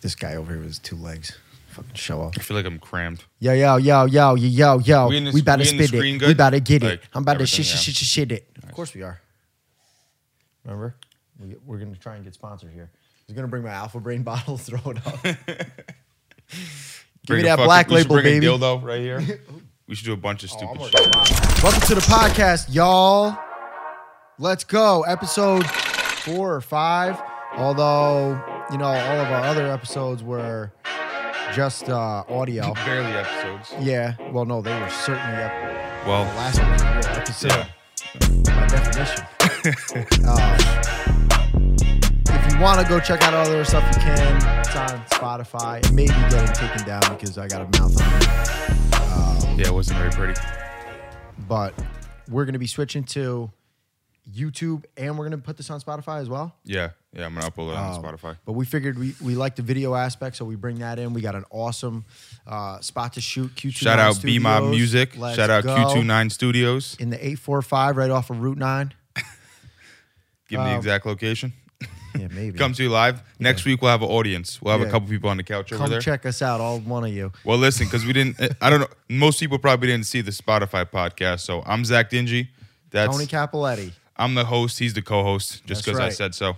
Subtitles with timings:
[0.00, 1.36] This guy over here with his two legs.
[1.70, 2.34] Fucking show up.
[2.36, 3.24] I feel like I'm crammed.
[3.40, 5.08] Yo, yo, yo, yo, yo, yo, yo.
[5.08, 5.98] We in the- We about to we in the spit it.
[5.98, 6.86] screen We about to get it.
[6.86, 7.80] Like, I'm about to everything, shit, yeah.
[7.80, 8.48] shit, shit, shit it.
[8.62, 9.20] Of course we are.
[10.64, 10.94] Remember?
[11.40, 12.90] We, we're going to try and get sponsored here.
[12.92, 15.22] I was going to bring my Alpha Brain bottle, throw it up.
[15.22, 15.36] Give
[17.26, 18.46] Bring me a that fucking- black we should label, bring baby.
[18.46, 19.20] A dildo right here.
[19.86, 21.62] we should do a bunch of Oh, stupid I'm shit.
[21.62, 23.36] Welcome to the podcast, y'all.
[24.38, 25.02] Let's go.
[25.02, 27.20] Episode four or five.
[27.56, 28.34] Although,
[28.70, 30.72] you know, all of our other episodes were
[31.54, 32.72] just uh, audio.
[32.86, 33.74] Barely episodes.
[33.84, 34.14] Yeah.
[34.32, 37.68] Well, no, they were certainly ep- the Well, last one was a real episode yeah.
[38.44, 39.24] by definition.
[40.28, 40.56] um,
[42.30, 44.36] if you want to go check out all the other stuff, you can.
[44.60, 45.78] It's on Spotify.
[45.84, 49.48] It may be getting taken down because I got a mouth on it.
[49.50, 50.38] Um, Yeah, it wasn't very pretty.
[51.48, 51.72] but
[52.28, 53.50] we're going to be switching to
[54.32, 56.54] YouTube and we're going to put this on Spotify as well.
[56.64, 57.24] Yeah, yeah.
[57.26, 58.36] I'm gonna upload it on Um, Spotify.
[58.44, 61.12] But we figured we, we like the video aspect, so we bring that in.
[61.14, 62.04] We got an awesome
[62.46, 63.54] uh, spot to shoot.
[63.54, 65.14] Q2 Shout out B Mob Music.
[65.14, 66.96] Shout out Q29 Studios.
[67.00, 68.94] in the 845 right off of Route 9.
[70.48, 71.52] Give me the Um, exact location.
[72.18, 72.58] Yeah, maybe.
[72.58, 73.22] Come to you live.
[73.38, 74.60] Next week we'll have an audience.
[74.60, 74.88] We'll have Yeah.
[74.88, 76.00] a couple people on the couch over Come there.
[76.00, 77.32] check us out, all one of you.
[77.44, 78.40] Well, listen, because we didn't.
[78.60, 78.88] I don't know.
[79.08, 81.40] Most people probably didn't see the Spotify podcast.
[81.40, 82.48] So I'm Zach Dingee.
[82.90, 83.92] That's Tony Cappelletti.
[84.18, 84.78] I'm the host.
[84.78, 85.64] He's the co-host.
[85.66, 86.56] Just because I said so.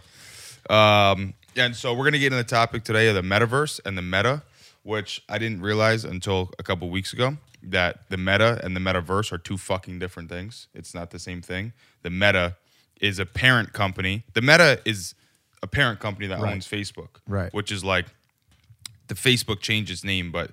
[0.69, 4.03] Um, and so we're gonna get into the topic today of the metaverse and the
[4.03, 4.42] meta,
[4.83, 9.33] which I didn't realize until a couple weeks ago that the meta and the metaverse
[9.33, 10.69] are two fucking different things.
[10.75, 11.72] It's not the same thing.
[12.03, 12.56] The meta
[13.00, 14.25] is a parent company.
[14.34, 15.14] The meta is
[15.62, 16.53] a parent company that Right.
[16.53, 17.53] owns Facebook, Right.
[17.53, 18.06] Which is like
[19.08, 20.53] the Facebook changed its name, but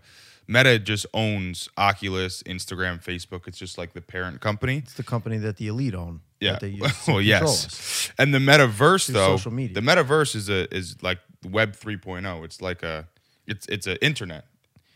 [0.50, 3.47] Meta just owns Oculus, Instagram, Facebook.
[3.47, 4.78] It's just like the parent company.
[4.78, 6.22] It's the company that the elite own.
[6.39, 6.53] Yeah.
[6.53, 8.11] That they use well, yes.
[8.17, 9.73] And the metaverse though, social media.
[9.73, 12.44] the metaverse is a is like Web 3.0.
[12.45, 13.07] It's like a
[13.45, 14.45] it's it's an internet.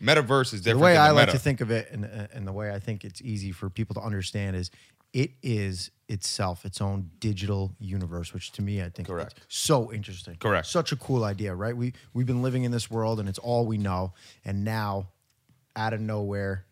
[0.02, 2.72] Metaverse is The way I the like to think of it, and, and the way
[2.72, 4.70] I think it's easy for people to understand is
[5.12, 9.34] it is itself its own digital universe, which to me I think Correct.
[9.38, 10.36] is so interesting.
[10.40, 10.66] Correct.
[10.66, 11.76] Such a cool idea, right?
[11.76, 14.12] We we've been living in this world and it's all we know,
[14.44, 15.08] and now
[15.76, 16.66] out of nowhere,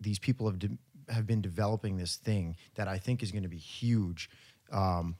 [0.00, 0.78] these people have de-
[1.08, 4.28] have been developing this thing that I think is going to be huge.
[4.72, 5.16] Um,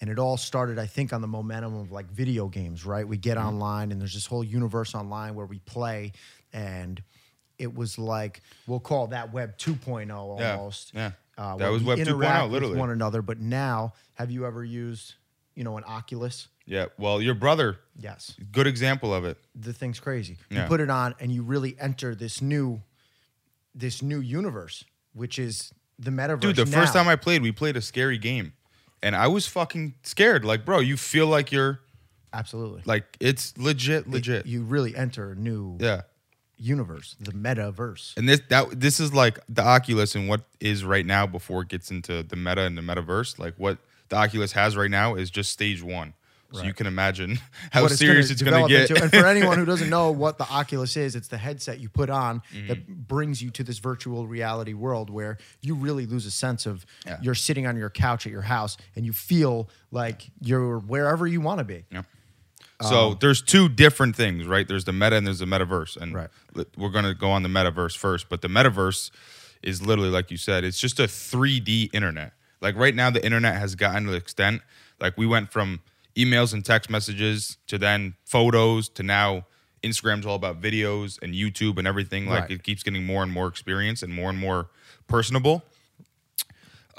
[0.00, 3.06] and it all started, I think, on the momentum of like video games, right?
[3.06, 3.20] We Mm-hmm.
[3.20, 6.12] get online and there's this whole universe online where we play,
[6.52, 7.02] and
[7.58, 10.92] it was like we'll call that Web 2.0 almost.
[10.94, 11.12] yeah.
[11.36, 13.20] Uh, That was we Web 2.0, interact with one another.
[13.22, 15.14] But now, have you ever used,
[15.54, 16.48] you know, an Oculus?
[16.66, 16.86] yeah.
[16.98, 19.36] Well, your brother, Yes good example of it.
[19.54, 20.38] the thing's crazy.
[20.50, 20.62] Yeah.
[20.62, 22.82] You put it on and you really enter this new
[23.74, 26.40] this new universe, which is the metaverse.
[26.40, 28.52] Dude, the first time I played, we played a scary game.
[29.02, 30.44] And I was fucking scared.
[30.44, 31.80] Like, bro, you feel like you're
[32.32, 34.46] absolutely like it's legit, legit.
[34.46, 36.02] you really enter a new yeah.
[36.58, 38.16] universe, the metaverse.
[38.16, 41.68] And this that this is like the Oculus and what is right now before it
[41.68, 43.38] gets into the meta and the metaverse.
[43.38, 43.78] Like what
[44.10, 46.14] the Oculus has right now is just stage one.
[46.52, 47.38] So you can imagine
[47.70, 48.90] how What serious it's going to get.
[48.90, 49.02] into.
[49.02, 52.10] And for anyone who doesn't know what the Oculus is, it's the headset you put
[52.10, 52.66] on Mm-hmm.
[52.68, 56.84] that brings you to this virtual reality world where you really lose a sense of
[57.06, 57.18] Yeah.
[57.22, 61.40] you're sitting on your couch at your house and you feel like you're wherever you
[61.40, 61.84] want to be.
[61.90, 62.04] Yep.
[62.82, 64.66] So there's two different things, right?
[64.66, 66.30] There's the meta and there's the metaverse, and Right.
[66.78, 68.28] we're gonna go on the metaverse first.
[68.30, 69.10] But the metaverse
[69.62, 72.32] is literally, like you said, it's just a 3D internet.
[72.62, 74.62] Like right now, the internet has gotten to the extent
[74.98, 75.80] like we went from
[76.16, 79.46] emails and text messages to then photos to now
[79.82, 82.26] Instagram's all about videos and YouTube and everything.
[82.26, 82.50] Like Right.
[82.52, 84.68] it keeps getting more and more experience and more and more
[85.06, 85.64] personable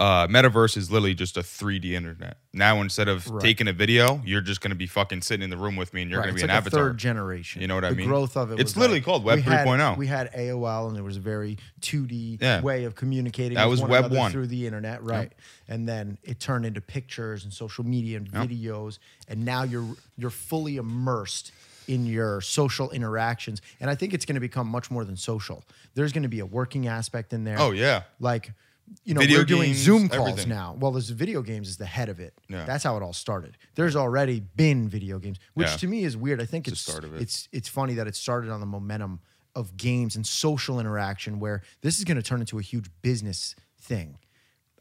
[0.01, 2.37] uh, metaverse is literally just a 3D internet.
[2.53, 3.39] Now instead of Right.
[3.43, 6.01] taking a video, you're just going to be fucking sitting in the room with me,
[6.01, 6.79] and you're Right, going to be like an avatar.
[6.87, 7.61] third generation.
[7.61, 8.07] You know what I mean?
[8.07, 8.59] growth of it.
[8.59, 9.97] It's literally like- called Web we had- 3.0.
[9.97, 12.61] We had AOL, and it was a very 2D Yeah.
[12.61, 13.55] way of communicating.
[13.57, 14.31] That was one Web 1.
[14.31, 15.31] through the internet, right?
[15.67, 18.97] And then it turned into pictures and social media and videos,
[19.27, 21.51] and now you're you're fully immersed
[21.87, 23.61] in your social interactions.
[23.79, 25.63] And I think it's going to become much more than social.
[25.93, 27.59] There's going to be a working aspect in there.
[27.59, 28.03] Oh, yeah.
[28.19, 28.51] like.
[29.05, 30.49] You know, Video we're doing games, Zoom calls everything.
[30.49, 30.75] now.
[30.79, 32.33] Well, there's video games is the head of it.
[32.49, 32.65] Yeah.
[32.65, 33.57] That's how it all started.
[33.75, 35.75] There's already been video games, which Yeah.
[35.77, 36.41] to me is weird.
[36.41, 37.21] I think It's it's the start of it.
[37.21, 39.21] it's it's funny that it started on the momentum
[39.55, 43.55] of games and social interaction where this is going to turn into a huge business
[43.79, 44.17] thing.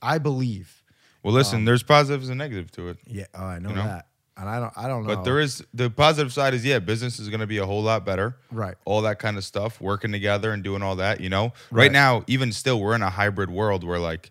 [0.02, 0.82] I believe.
[1.22, 2.98] well, listen, um, there's positives and negatives to it.
[3.06, 3.84] Yeah, oh, I know, You know?
[3.84, 4.06] that.
[4.36, 5.16] And I don't I don't know.
[5.16, 7.82] But there is the positive side is yeah, business is going to be a whole
[7.82, 8.36] lot better.
[8.50, 8.76] Right.
[8.84, 11.20] All that kind of stuff, working together and doing all that.
[11.20, 11.82] You know, Right.
[11.84, 14.30] right now, even still, we're in a hybrid world where like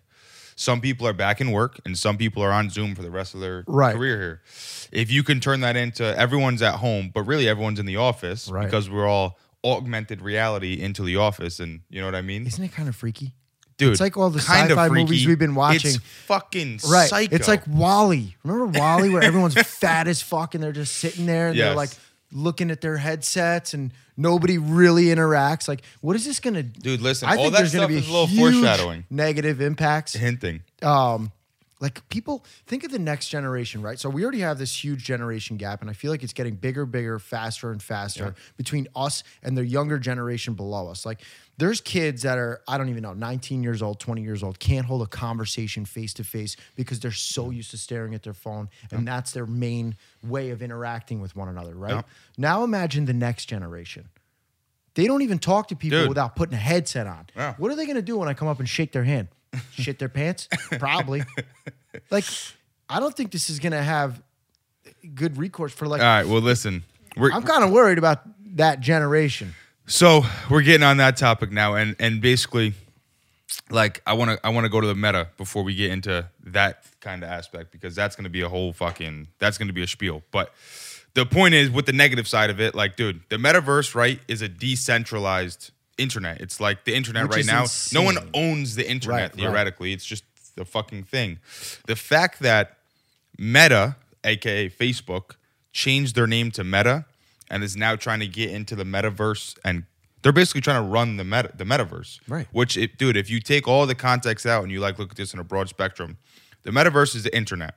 [0.56, 3.34] some people are back in work and some people are on Zoom for the rest
[3.34, 3.94] of their Right.
[3.94, 4.42] career here.
[4.92, 8.48] If you can turn that into everyone's at home, but really everyone's in the office
[8.48, 8.64] Right.
[8.64, 12.64] because we're all augmented reality into the office, and you know what I mean, Isn't
[12.64, 13.34] it kind of freaky?
[13.80, 13.92] Dude?
[13.92, 15.04] it's like all the sci-fi freaky.
[15.04, 15.90] movies we've been watching.
[15.94, 17.08] It's fucking Right.
[17.10, 17.34] psycho.
[17.34, 18.36] It's like WALL-E.
[18.44, 21.90] Remember WALL-E, where everyone's fat as fuck and they're just sitting there and they're like
[22.32, 25.66] looking at their headsets and nobody really interacts.
[25.66, 28.00] Like, what is this gonna Dude, listen, I all think that there's gonna be a
[28.00, 29.04] little foreshadowing.
[29.10, 30.12] Negative impacts.
[30.12, 30.62] hinting.
[30.82, 31.32] um
[31.82, 35.56] like people think of the next generation right so we already have this huge generation
[35.56, 39.56] gap and i feel like it's getting bigger bigger faster and faster between us and
[39.56, 41.22] the younger generation below us like
[41.60, 44.86] there's kids that are i don't even know 19 years old 20 years old can't
[44.86, 48.68] hold a conversation face to face because they're so used to staring at their phone
[48.90, 52.02] and that's their main way of interacting with one another right Yeah.
[52.36, 54.08] now imagine the next generation
[54.94, 56.08] they don't even talk to people Dude.
[56.08, 57.28] without putting a headset on.
[57.36, 57.54] Yeah.
[57.58, 59.28] What are they going to do when I come up and shake their hand?
[59.70, 60.48] Shit their pants?
[60.78, 61.22] Probably.
[62.10, 62.24] Like,
[62.88, 64.20] I don't think this is going to have
[65.14, 66.00] good recourse for like.
[66.00, 66.82] All right, well, listen,
[67.16, 68.22] I'm kind of worried about
[68.56, 69.54] that generation.
[69.90, 72.74] So we're getting on that topic now, and and basically,
[73.70, 76.28] like I want to I want to go to the meta before we get into
[76.44, 79.74] that kind of aspect because that's going to be a whole fucking that's going to
[79.74, 80.22] be a spiel.
[80.30, 80.54] But
[81.14, 84.42] the point is, with the negative side of it, like, dude, the metaverse, right, is
[84.42, 86.40] a decentralized internet.
[86.40, 87.66] It's like the internet Which right now.
[87.92, 89.34] No one owns the internet Right, right.
[89.34, 89.92] theoretically.
[89.92, 90.22] It's just
[90.54, 91.40] the fucking thing.
[91.88, 92.76] The fact that
[93.36, 95.32] Meta, aka Facebook,
[95.72, 97.06] changed their name to Meta
[97.50, 99.84] and is now trying to get into the metaverse and
[100.22, 102.20] they're basically trying to run the meta the metaverse.
[102.28, 102.46] Right.
[102.52, 105.16] Which it, dude, if you take all the context out and you like look at
[105.16, 106.18] this in a broad spectrum,
[106.62, 107.74] the metaverse is the internet.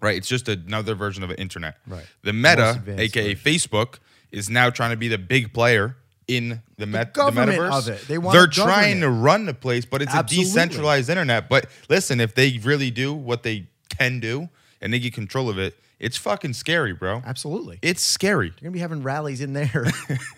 [0.00, 0.16] Right?
[0.16, 1.76] It's just another version of an internet.
[1.86, 2.04] Right.
[2.22, 3.98] The meta, aka Facebook,
[4.30, 5.96] is now trying to be the big player
[6.28, 7.88] in the, met, the government metaverse.
[7.88, 8.08] it.
[8.08, 9.00] They wanna They're trying it.
[9.02, 10.42] to run the place, but it's Absolutely.
[10.42, 11.48] a decentralized internet.
[11.48, 14.48] But listen, if they really do what they can do
[14.80, 17.22] and they get control of it, it's fucking scary, bro.
[17.24, 17.78] Absolutely.
[17.80, 18.48] It's scary.
[18.48, 19.86] You're to be having rallies in there.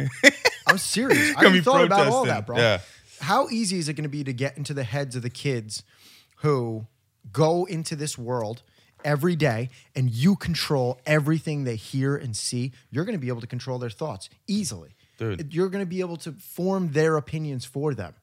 [0.67, 1.35] I'm serious.
[1.37, 2.57] I Gonna thought about all that, bro.
[2.57, 2.81] Yeah.
[3.21, 5.83] How easy is it to be to get into the heads of the kids
[6.37, 6.87] who
[7.33, 8.63] go into this world
[9.05, 12.73] every day and you control everything they hear and see?
[12.91, 14.95] You're going to be able to control their thoughts easily.
[15.19, 15.55] Dude.
[15.55, 18.15] You're going to be able to form their opinions for them.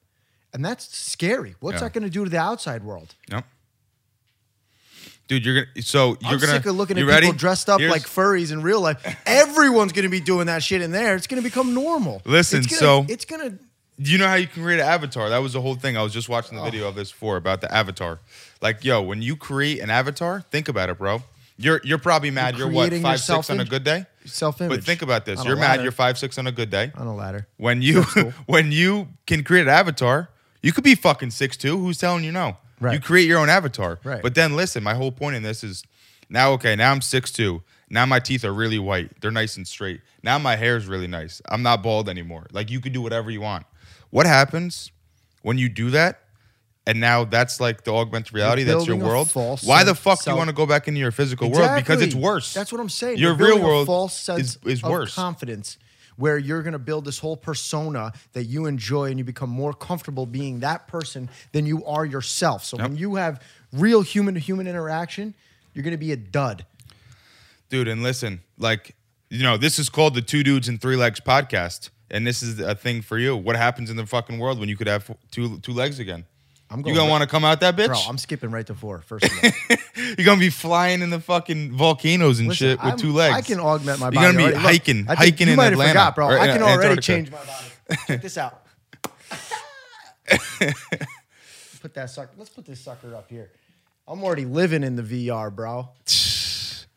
[0.54, 1.54] And that's scary.
[1.60, 1.80] What's Yeah.
[1.88, 3.14] that going to do to the outside world?
[3.30, 3.46] Yep.
[5.28, 7.26] Dude, you're gonna so you're I'm gonna sick of looking at ready?
[7.26, 9.16] people dressed up Here's- like furries in real life.
[9.26, 11.14] Everyone's to be doing that shit in there.
[11.14, 12.22] It's to become normal.
[12.24, 13.58] Listen, it's gonna, so- it's to
[14.00, 15.30] Do you know how you can create an avatar?
[15.30, 15.96] That was the whole thing.
[15.96, 16.66] I was just watching the oh.
[16.66, 18.18] video of this for about the avatar.
[18.60, 21.22] Like, yo, when you create an avatar, think about it, bro.
[21.56, 22.56] You're you're probably mad.
[22.56, 24.06] You're, what five six on a good day.
[24.24, 24.78] self-image.
[24.78, 25.44] But think about this.
[25.44, 25.82] You're mad.
[25.82, 26.92] You're five six on a good day.
[26.96, 27.46] on a ladder.
[27.56, 28.32] When you cool.
[28.46, 30.28] when you can create an avatar,
[30.62, 31.78] you could be fucking six two.
[31.78, 32.56] Who's telling you no?
[32.82, 32.94] Right.
[32.94, 33.98] You create your own avatar.
[34.04, 34.22] Right.
[34.22, 35.84] But then listen, my whole point in this is
[36.28, 37.62] now okay, now I'm six two.
[37.88, 39.20] Now my teeth are really white.
[39.20, 40.00] They're nice and straight.
[40.22, 41.42] Now my hair is really nice.
[41.46, 42.46] I'm not bald anymore.
[42.50, 43.66] Like you could do whatever you want.
[44.10, 44.90] What happens
[45.42, 46.20] when you do that?
[46.86, 48.64] And now that's like the augmented reality.
[48.64, 49.30] That's your world.
[49.30, 51.76] false Why the fuck do you want to go back into your physical world?
[51.76, 52.52] Because it's worse.
[52.52, 53.18] That's what I'm saying.
[53.18, 55.14] Your real world false sense is, is worse.
[55.14, 55.78] confidence,
[56.16, 59.72] where you're going to build this whole persona that you enjoy, and you become more
[59.72, 62.64] comfortable being that person than you are yourself.
[62.64, 63.42] So when you have
[63.72, 65.34] real human to human interaction,
[65.74, 66.66] you're going to be a dud.
[67.70, 68.94] dude and listen like
[69.30, 72.60] you know this is called the two dudes and three legs podcast and this is
[72.60, 75.58] a thing for you what happens in the fucking world when you could have two
[75.60, 76.26] two legs again
[76.72, 78.66] I'm you going gonna right- want to come out that bitch Bro, I'm skipping right
[78.66, 79.00] to four.
[79.02, 79.76] First of all,
[80.16, 83.34] you're gonna be flying in the fucking volcanoes and Listen, shit with I'm- two legs
[83.36, 84.16] I can augment my body.
[84.18, 84.58] you're gonna be already.
[84.78, 86.26] Hiking think hiking you in might have atlanta forgot, bro.
[86.28, 87.02] or, I can already Antarctica.
[87.02, 87.98] change my body.
[88.06, 88.62] Check this out.
[91.80, 92.30] put that sucker.
[92.36, 93.50] Let's put this sucker up here.
[94.08, 95.88] I'm already living in the VR, bro.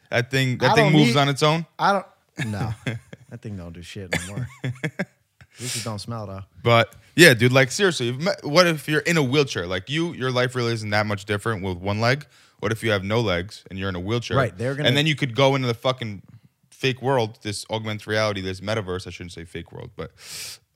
[0.09, 2.05] that thing I that thing moves need- on its own I don't.
[2.51, 2.73] No,
[3.29, 4.47] that thing don't do shit no more.
[5.59, 6.43] This don't smell though.
[6.63, 8.11] But yeah, dude, like seriously,
[8.43, 9.65] what if you're in a wheelchair?
[9.67, 12.25] Like you, your life really isn't that much different with one leg.
[12.59, 14.37] What if you have no legs and you're in a wheelchair?
[14.37, 16.23] Right, they're gonna- and then you could go into the fucking
[16.71, 19.07] fake world, this augmented reality, this metaverse.
[19.07, 20.11] I shouldn't say fake world, but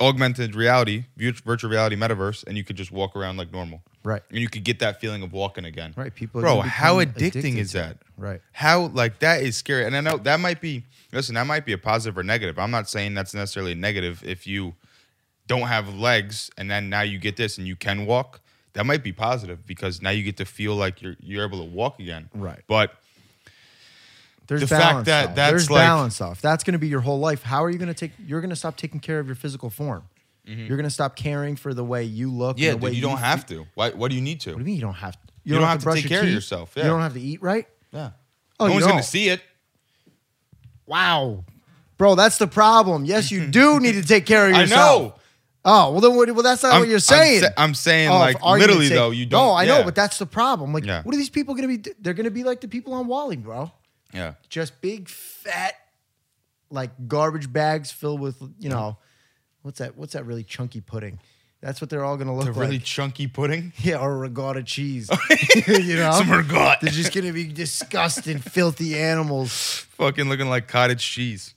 [0.01, 3.81] augmented reality, virtual reality metaverse, and you could just walk around like normal.
[4.03, 4.21] Right.
[4.29, 5.93] And you could get that feeling of walking again.
[5.95, 7.97] Right, people are Bro, how addicting is that?
[8.17, 8.41] Right.
[8.53, 9.85] How like that is scary.
[9.85, 12.57] And I know that might be listen, that might be a positive or negative.
[12.57, 14.75] I'm not saying that's necessarily negative if you
[15.47, 18.39] don't have legs and then now you get this and you can walk.
[18.73, 21.69] That might be positive because now you get to feel like you're you're able to
[21.69, 22.29] walk again.
[22.33, 22.61] Right.
[22.67, 22.93] But
[24.49, 25.05] There's The fact balance.
[25.07, 25.35] that though.
[25.35, 26.19] that's There's like- balance.
[26.19, 28.11] If that's going to be your whole life, how are you going to take?
[28.27, 30.03] You're going to stop taking care of your physical form.
[30.45, 32.57] You're going to stop caring for the way you look.
[32.57, 32.63] Mm-hmm.
[32.65, 33.67] yeah, the way dude, you don't have to.
[33.75, 34.49] Why what do you need to?
[34.49, 35.19] What do you mean you don't have to?
[35.43, 36.33] You don't have to take care of teeth?
[36.33, 37.67] yourself, You don't have to eat right.
[37.91, 38.11] Yeah.
[38.59, 39.41] Oh, no one's gonna see it.
[40.87, 41.45] Wow,
[41.97, 43.05] bro, that's the problem.
[43.05, 44.71] Yes, you do need to take care of yourself.
[44.71, 45.13] I know.
[45.65, 47.21] Oh well, then what, well that's not I'm- what you're saying.
[47.21, 47.53] I'm saying.
[47.55, 48.95] sa- I'm saying, Oh, like, literally, sake.
[48.97, 50.73] though, you don't- No, I know, but that's the problem.
[50.73, 51.03] Like, Yeah.
[51.03, 51.83] what are these people gonna be?
[51.99, 53.71] They're gonna be like the people on WALL-E, bro.
[54.13, 54.33] Yeah.
[54.49, 55.73] Just big fat,
[56.69, 58.97] like garbage bags filled with you know,
[59.61, 59.97] what's that?
[59.97, 61.19] What's that really chunky pudding?
[61.61, 62.53] That's what they're all gonna look like.
[62.53, 62.83] The really like.
[62.85, 63.73] chunky pudding.
[63.79, 65.09] Yeah, or regatta cheese.
[65.67, 66.85] you know, Some regatta.
[66.85, 69.85] They're just gonna be disgusting, filthy animals.
[69.97, 71.53] Fucking looking like cottage cheese.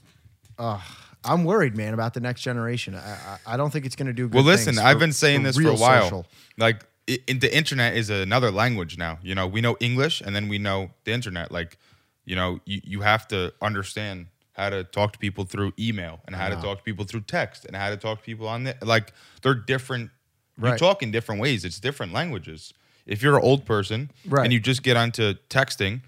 [1.25, 2.95] I'm worried, man, about the next generation.
[2.95, 4.35] I, I, I don't think it's gonna do good.
[4.35, 6.03] Well, listen, things I've for- been saying this for a real while.
[6.03, 6.27] social.
[6.59, 9.19] Like, i in, the internet is another language now.
[9.23, 11.53] You know, we know English, and then we know the internet.
[11.53, 11.79] Like,
[12.25, 16.37] you know, you, you have to understand how to talk to people through email, and
[16.37, 18.77] how to talk to people through text, and how to talk to people on the
[18.83, 19.13] like.
[19.43, 20.11] They're different.
[20.59, 20.79] You Right.
[20.79, 21.65] talk in different ways.
[21.65, 22.75] It's different languages.
[23.07, 24.45] If you're an old person Right.
[24.45, 26.03] and you just get onto texting,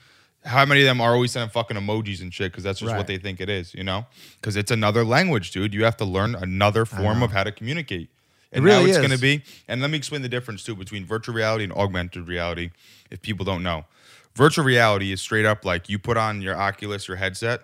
[0.45, 2.53] how many of them are always sending fucking emojis and shit?
[2.53, 2.99] Because that's just Right.
[2.99, 4.07] what they think it is, you know?
[4.39, 5.73] Because it's another language, dude.
[5.73, 8.11] You have to learn another form of how to communicate.
[8.53, 11.05] And really now it's going to be, and let me explain the difference too between
[11.07, 12.71] virtual reality and augmented reality
[13.11, 13.87] if people don't know.
[14.37, 17.63] Virtual reality is straight up like you put on your Oculus your headset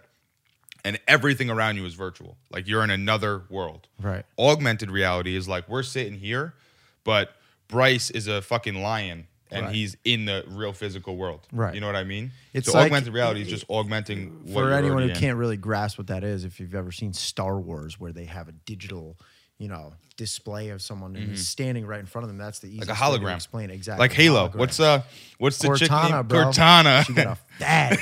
[0.84, 2.36] and everything around you is virtual.
[2.50, 3.88] Like you're in another world.
[4.00, 4.24] Right.
[4.38, 6.54] Augmented reality is like we're sitting here,
[7.04, 7.32] but
[7.68, 9.74] Bryce is a fucking lion and Right.
[9.74, 11.40] he's in the real physical world.
[11.52, 11.74] Right.
[11.74, 12.30] You know what I mean?
[12.54, 15.16] It's so like- augmented reality is just augmenting for anyone who in.
[15.16, 18.48] can't really grasp what that is, if you've ever seen Star Wars, where they have
[18.48, 19.18] a digital,
[19.60, 22.90] you know, display of someone he's standing right in front of them, that's the easiest
[22.90, 23.00] Mm-hmm.
[23.00, 23.34] like a hologram.
[23.36, 23.74] explain it.
[23.74, 24.02] exactly.
[24.02, 24.48] Like Halo.
[24.48, 24.54] Hologram.
[24.56, 25.02] What's uh
[25.38, 26.26] what's the chick Cortana, name?
[26.26, 26.44] bro.
[26.46, 27.06] Cortana.
[27.06, 27.92] She got a fat.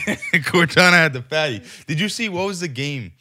[0.48, 1.62] Cortana had the fatty.
[1.86, 3.12] Did you see what was the game?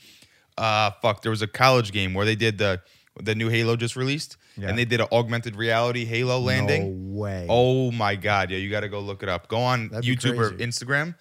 [0.57, 2.81] Uh fuck, there was a college game where they did the
[3.21, 4.69] the new Halo just released Yeah.
[4.69, 7.11] and they did an augmented reality Halo landing.
[7.13, 7.45] No way.
[7.49, 9.47] Oh my god, yeah, you got to go look it up.
[9.47, 10.51] Go on That'd YouTube or.
[10.57, 11.15] Instagram.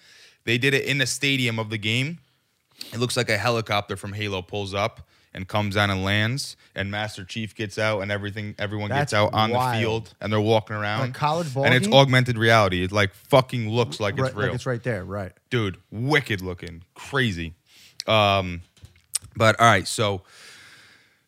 [0.45, 2.19] They did it in the stadium of the game.
[2.93, 5.07] It looks like a helicopter from Halo pulls up
[5.37, 8.55] and comes down and lands, and Master Chief gets out, and everything.
[8.57, 9.75] Everyone That's gets out on wild.
[9.75, 11.11] the field, and they're walking around.
[11.11, 11.93] A college ball and it's game?
[11.93, 12.83] augmented reality.
[12.83, 15.31] It like fucking looks like right, it's real Like it's right there, right?
[15.51, 17.53] dude, wicked looking, crazy.
[18.07, 18.61] Um,
[19.35, 20.23] but all right, so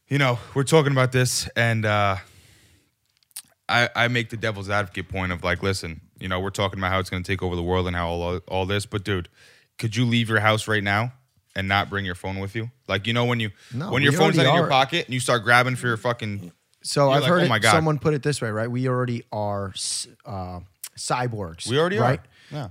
[0.08, 2.16] you know we're talking about this, and uh,
[3.70, 6.92] I I make the devil's advocate point of like, listen, you know, we're talking about
[6.92, 9.30] how it's going to take over the world and how all all this, but dude,
[9.78, 11.14] could you leave your house right now?
[11.60, 14.14] And not bring your phone with you, like you know when you No, when your
[14.14, 16.52] phone's in your pocket and you start grabbing for your fucking
[16.82, 17.72] So I've like, heard oh it, my God.
[17.74, 18.72] someone put it this way, right?
[18.72, 19.74] We already are
[20.26, 20.62] uh,
[20.98, 21.68] cyborgs.
[21.70, 22.20] we already right?
[22.20, 22.24] are
[22.56, 22.70] yeah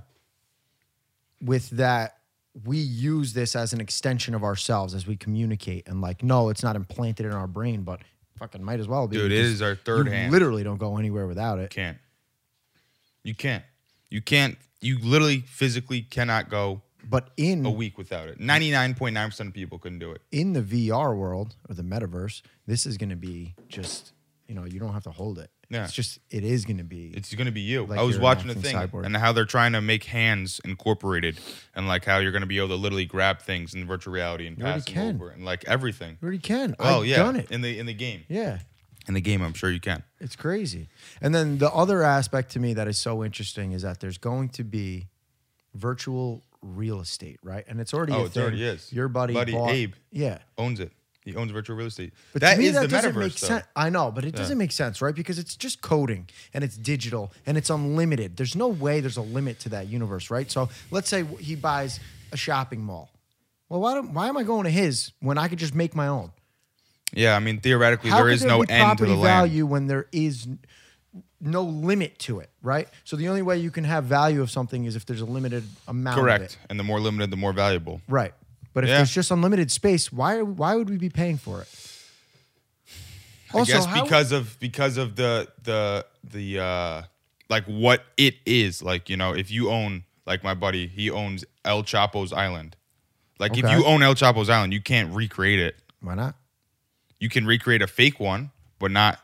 [1.41, 2.17] with that
[2.65, 6.63] we use this as an extension of ourselves as we communicate and like no it's
[6.63, 8.01] not implanted in our brain but
[8.37, 10.31] fucking might as well be Dude, it is our third you hand.
[10.31, 11.97] literally don't go anywhere without it can't
[13.23, 13.63] you can't
[14.09, 18.39] you can't you literally physically cannot go but in a week without it.
[18.39, 20.21] Ninety nine point nine percent of people couldn't do it.
[20.31, 24.13] in the VR world or the metaverse this is going to be just
[24.47, 25.83] you know you don't have to hold it Yeah.
[25.83, 27.85] it's just it is going to be It's going to be you.
[27.85, 29.05] Like I was watching a acting thing cyborg.
[29.05, 31.39] and how they're trying to make hands incorporated
[31.75, 34.47] and like how you're going to be able to literally grab things in virtual reality
[34.47, 35.15] and You pass them can.
[35.15, 36.17] over and like everything.
[36.21, 38.23] you already can Oh I've yeah, done it in the in the game.
[38.27, 38.59] yeah
[39.07, 40.03] In the game, I'm sure you can.
[40.19, 40.87] It's crazy.
[41.21, 44.49] And then the other aspect to me that is so interesting is that there's going
[44.49, 45.07] to be
[45.75, 47.63] virtual real estate, right?
[47.67, 48.41] And it's already Oh, a it thing.
[48.43, 48.91] already is.
[48.91, 49.93] Your buddy, Buddy bought- Abe.
[50.11, 50.39] Yeah.
[50.57, 50.91] Owns it.
[51.25, 52.13] He owns virtual real estate.
[52.33, 53.19] But that to me, is that the doesn't metaverse.
[53.19, 53.65] make sense.
[53.75, 55.13] I know, but it doesn't make sense, right?
[55.13, 58.35] Because it's just coding and it's digital and it's unlimited.
[58.37, 60.49] There's no way there's a limit to that universe, right?
[60.49, 61.99] So let's say he buys
[62.31, 63.11] a shopping mall.
[63.67, 66.07] Well, why, don't, why am I going to his when I could just make my
[66.07, 66.31] own?
[67.13, 69.21] Yeah, I mean theoretically How there is there no end to the land.
[69.23, 70.47] value when there is
[71.41, 72.87] no limit to it, right?
[73.03, 75.63] So the only way you can have value of something is if there's a limited
[75.87, 76.17] amount.
[76.17, 76.57] Of Correct.
[76.69, 78.01] And the more limited, the more valuable.
[78.07, 78.33] Right.
[78.73, 78.97] But if Yeah.
[78.97, 81.67] there's just unlimited space, why are, why would we be paying for it?
[83.53, 87.01] I guess because of because of the the the uh
[87.49, 88.83] like what it is.
[88.83, 92.75] Like, you know, if you own like my buddy, he owns El Chapo's Island.
[93.39, 95.77] Like if you own El Chapo's Island, you can't recreate it.
[96.01, 96.35] why not?
[97.19, 99.19] You can recreate a fake one, but not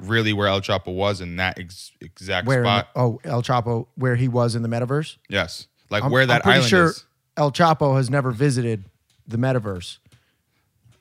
[0.00, 2.88] really where El Chapo was in that ex- exact Where in the- spot.
[2.96, 5.16] oh El Chapo, where he was in the metaverse.
[5.28, 5.66] yes.
[5.90, 7.04] Like I'm, where I'm that pretty island sure is.
[7.36, 8.84] El Chapo has never visited
[9.28, 9.98] the metaverse.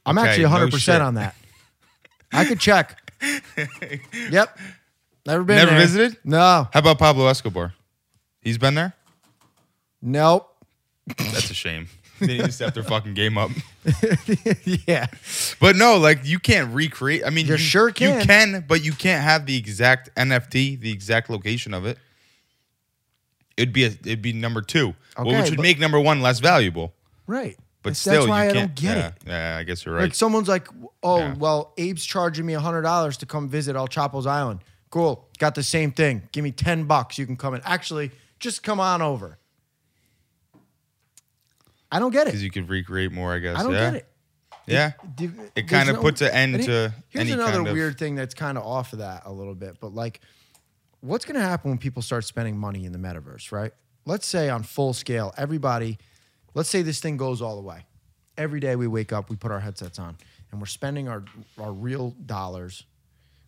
[0.06, 1.02] I'm Okay, actually no 100 percent shit.
[1.02, 1.36] on that.
[2.32, 3.02] I could check.
[4.30, 4.58] yep.
[5.26, 5.80] Never been Never there.
[5.80, 6.18] visited?
[6.24, 6.68] No.
[6.72, 7.74] How about Pablo Escobar?
[8.42, 8.94] He's been there?
[10.02, 10.52] Nope.
[11.18, 11.88] That's a shame.
[12.20, 13.52] They need to step their fucking game up.
[14.88, 15.08] yeah.
[15.60, 17.24] But no, like you can't recreate.
[17.26, 18.20] I mean, You sure can.
[18.20, 21.98] You can, but you can't have the exact NFT, the exact location of it.
[23.58, 26.40] it'd be a, it'd be number two, well, which would but- make number one less
[26.40, 26.94] valuable.
[27.28, 27.58] Right.
[27.84, 29.14] But That's- still, that's why you I don't get yeah, it.
[29.28, 30.02] Yeah, I guess you're right.
[30.04, 30.68] Like someone's like,
[31.04, 31.36] oh, Yeah.
[31.36, 34.62] well, Abe's charging me hundred dollars to come visit El Chapo's Island.
[34.90, 36.24] Cool, got the same thing.
[36.32, 37.62] Give me ten bucks, you can come in.
[37.64, 39.38] Actually, just come on over.
[41.96, 42.32] I don't get it.
[42.32, 43.58] Because you could recreate more, I guess.
[43.58, 43.92] I don't yeah.
[43.92, 44.08] get it.
[44.68, 44.92] Yeah.
[45.16, 47.74] Div- It kind of no- puts an end he- to Here's any another kind of
[47.74, 50.20] weird thing that's kind of off of that a little bit, but like,
[51.00, 53.72] what's going to happen when people start spending money in the metaverse, right?
[54.06, 55.98] Let's say on full scale, everybody,
[56.54, 57.86] let's say this thing goes all the way.
[58.38, 60.18] Every day we wake up, we put our headsets on,
[60.52, 61.24] and we're spending our
[61.58, 62.84] our real dollars,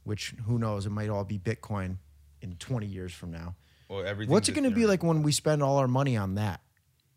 [0.06, 1.98] which who knows, it might all be Bitcoin
[2.42, 3.56] in 20 years from now.
[3.90, 4.32] Well, everything.
[4.32, 6.62] What's it going to be like when we spend all our money on that,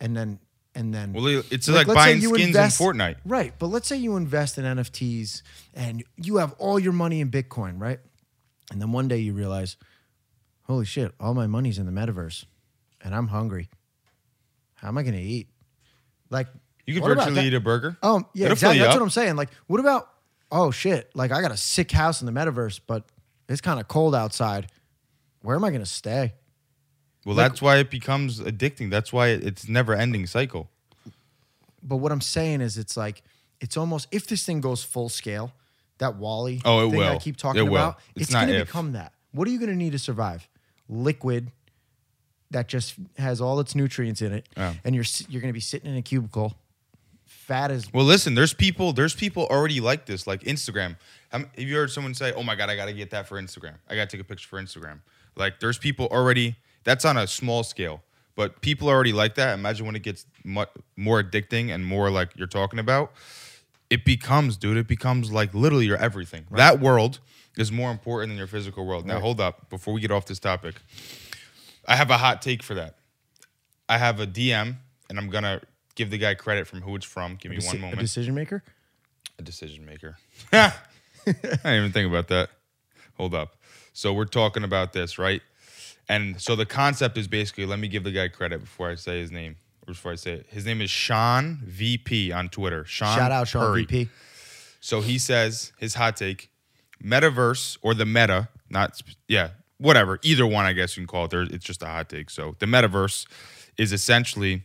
[0.00, 0.40] and then
[0.74, 3.16] and then Well, it's like, say buying skins invest- in Fortnite.
[3.24, 3.52] Right.
[3.58, 5.42] But let's say you invest in NFTs
[5.74, 7.98] and you have all your money in Bitcoin, right?
[8.70, 9.76] And then one day you realize,
[10.62, 12.44] holy shit, all my money's in the metaverse
[13.00, 13.68] and I'm hungry.
[14.76, 15.48] How am I going to eat?
[16.30, 16.46] Like,
[16.86, 17.96] You could virtually eat a burger.
[18.02, 18.78] Oh, yeah, It'll exactly.
[18.78, 19.00] That's up.
[19.00, 19.36] what I'm saying.
[19.36, 20.08] Like, what about,
[20.52, 23.04] oh shit, like I got a sick house in the metaverse, but
[23.48, 24.70] it's kind of cold outside.
[25.42, 26.34] Where am I going to stay?
[27.24, 28.90] Well, Like- that's why it becomes addicting.
[28.90, 30.70] That's why it's never ending cycle.
[31.82, 33.22] But what I'm saying is, it's like
[33.60, 35.52] it's almost if this thing goes full scale,
[35.98, 37.74] that WALL-E Oh, it thing I keep talking It will.
[37.76, 39.12] about, It's it's, going to become that.
[39.32, 40.48] What are you going to need to survive?
[40.88, 41.50] Liquid
[42.50, 44.74] that just has all its nutrients in it, Yeah.
[44.84, 46.56] and you're you're going to be sitting in a cubicle,
[47.26, 50.96] fat as Well, listen, there's people, there's people already like this, like Instagram.
[51.28, 53.40] Have have you heard someone say, "Oh my god, I got to get that for
[53.40, 53.74] Instagram.
[53.88, 54.98] I got to take a picture for Instagram."
[55.36, 56.56] Like, there's people already.
[56.84, 58.02] That's on a small scale,
[58.36, 59.54] but people already like that.
[59.58, 60.64] Imagine when it gets mu-
[60.96, 63.12] more addicting and more like you're talking about.
[63.90, 64.76] It becomes, dude.
[64.76, 66.46] It becomes like literally your everything.
[66.52, 67.18] That world
[67.58, 69.04] is more important than your physical world.
[69.04, 69.22] Now, Right.
[69.22, 69.68] hold up.
[69.68, 70.76] Before we get off this topic,
[71.88, 72.96] I have a hot take for that.
[73.88, 74.76] I have a DM,
[75.08, 75.60] and I'm gonna
[75.96, 77.34] give the guy credit from who it's from.
[77.36, 77.98] Give me deci- one moment.
[77.98, 78.62] a decision maker.
[79.38, 80.16] a decision maker.
[80.52, 80.72] I
[81.26, 82.50] didn't even think about that.
[83.16, 83.56] Hold up.
[83.92, 85.42] So we're talking about this, right?
[86.08, 89.20] And so the concept is basically let me give the guy credit before I say
[89.20, 89.56] his name.
[89.86, 90.46] Or before I say it.
[90.48, 92.84] His name is Sean VP on Twitter.
[92.84, 93.82] Sean Shout out Sean Purry.
[93.82, 94.08] VP.
[94.80, 96.50] So he says his hot take,
[97.02, 100.18] metaverse or the meta, not yeah, whatever.
[100.22, 101.30] Either one, I guess you can call it.
[101.30, 102.30] There, it's just a hot take.
[102.30, 103.26] So the metaverse
[103.76, 104.64] is essentially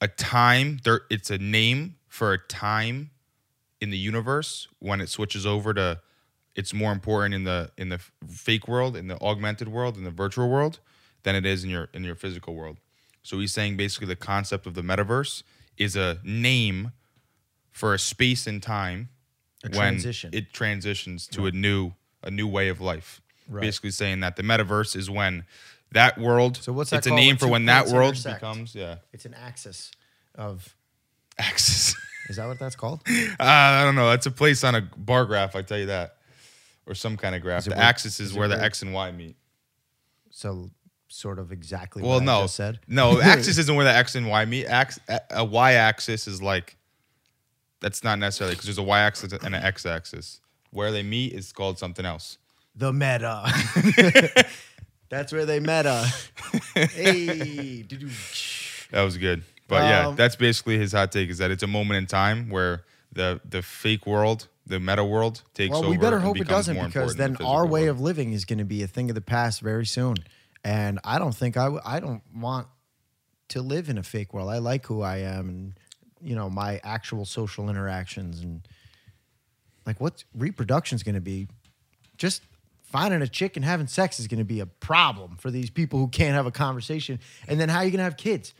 [0.00, 0.80] a time.
[0.84, 3.10] There, it's a name for a time
[3.80, 6.00] in the universe when it switches over to.
[6.56, 10.10] It's more important in the in the fake world, in the augmented world, in the
[10.10, 10.80] virtual world,
[11.22, 12.78] than it is in your in your physical world.
[13.22, 15.42] So he's saying basically the concept of the metaverse
[15.76, 16.92] is a name
[17.70, 19.10] for a space and time
[19.64, 20.30] A when transition.
[20.32, 21.92] it transitions to a new
[22.22, 23.20] a new way of life.
[23.48, 23.60] Right.
[23.60, 25.44] Basically saying that the metaverse is when
[25.92, 26.56] that world.
[26.56, 28.40] So what's that It's a name for when that world intersect?
[28.40, 29.90] becomes yeah It's an axis
[30.34, 30.74] of.
[31.38, 31.94] axis.
[32.28, 33.02] Is that what that's called?
[33.08, 34.08] uh, I don't know.
[34.10, 35.54] That's a place on a bar graph.
[35.54, 36.15] I tell you that,
[36.86, 37.64] or some kind of graph.
[37.64, 39.36] The where- axis is, is it where the X and Y meet.
[40.30, 40.70] So,
[41.08, 42.02] sort of exactly.
[42.02, 42.80] Well, no, just said.
[42.86, 43.20] no.
[43.22, 44.66] Axis isn't where the X and Y meet.
[44.66, 46.76] Ax, a- a Y axis is like.
[47.80, 50.40] That's not necessarily because there's a Y axis and an X axis.
[50.70, 52.38] Where they meet is called something else.
[52.74, 53.44] The meta.
[55.08, 56.06] That's where they meta.
[56.74, 57.82] hey.
[58.90, 59.42] That was good.
[59.68, 62.50] But yeah, Um, that's basically his hot take is that it's a moment in time
[62.50, 65.90] where the the fake world, the meta world takes well, over.
[65.90, 67.96] we better hope it doesn't because then the our way world.
[67.96, 70.16] of living is going to be a thing of the past very soon.
[70.64, 72.66] And I don't think I w- I don't want
[73.50, 74.50] to live in a fake world.
[74.50, 75.80] I like who I am and
[76.20, 78.66] you know my actual social interactions and
[79.86, 81.48] like what reproduction is going to be.
[82.16, 82.42] Just
[82.82, 85.98] finding a chick and having sex is going to be a problem for these people
[85.98, 87.20] who can't have a conversation.
[87.46, 88.54] And then how are you going to have kids?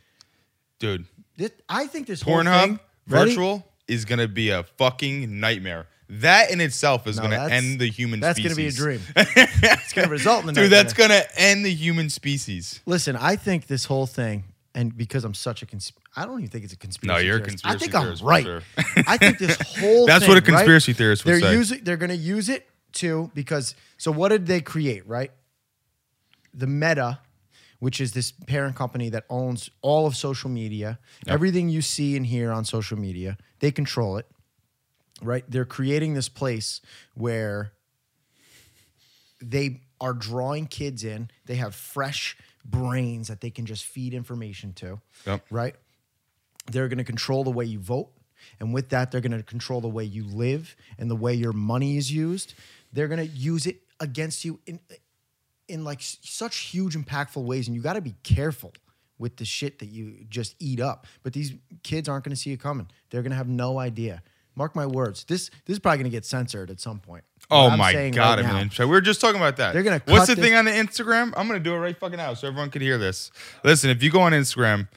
[0.78, 1.06] dude.
[1.36, 3.30] This, I think this whole Pornhub Ready?
[3.30, 5.86] virtual is gonna be a fucking nightmare.
[6.08, 8.20] That in itself is No, gonna that's- end the human.
[8.20, 8.20] Species.
[8.22, 9.00] That's going to be a dream.
[9.16, 10.56] it's going to result in dude.
[10.56, 10.68] nightmare.
[10.68, 12.80] That's gonna end the human species.
[12.86, 16.48] Listen, I think this whole thing, and because I'm such a cons- I don't even
[16.50, 17.12] think it's a conspiracy.
[17.12, 17.64] No, you're a theorist.
[17.64, 18.44] conspiracy I think I'm theorist for right.
[18.44, 18.62] sure.
[19.08, 20.44] I think this whole That's what a right?
[20.44, 21.52] conspiracy theorist would they're say.
[21.54, 25.06] Using, they're going to use it too because so what did they create?
[25.08, 25.32] Right,
[26.54, 27.18] the Meta,
[27.80, 32.26] which is this parent company that owns all of social media, everything you see and
[32.26, 34.26] hear on social media, they control it.
[35.22, 36.82] Right, they're creating this place
[37.14, 37.72] where
[39.40, 41.30] they are drawing kids in.
[41.46, 45.00] They have fresh brains that they can just feed information to.
[45.26, 45.46] Yep.
[45.50, 45.74] Right?
[46.70, 48.10] They're going to control the way you vote.
[48.60, 51.52] And with that, they're going to control the way you live and the way your
[51.52, 52.54] money is used.
[52.92, 54.80] They're going to use it against you in
[55.68, 58.72] in like such huge impactful ways and you got to be careful
[59.18, 62.52] with the shit that you just eat up but these kids aren't going to see
[62.52, 64.22] it coming they're going to have no idea
[64.56, 67.68] mark my words this this is probably going to get censored at some point Oh
[67.70, 68.40] I'm my god!
[68.40, 69.72] right now- mean, we were just talking about that.
[69.72, 71.32] They're gonna What's the this- thing on the Instagram?
[71.36, 73.30] I'm gonna do it right fucking now, so everyone can hear this.
[73.62, 74.88] Listen, if you go on Instagram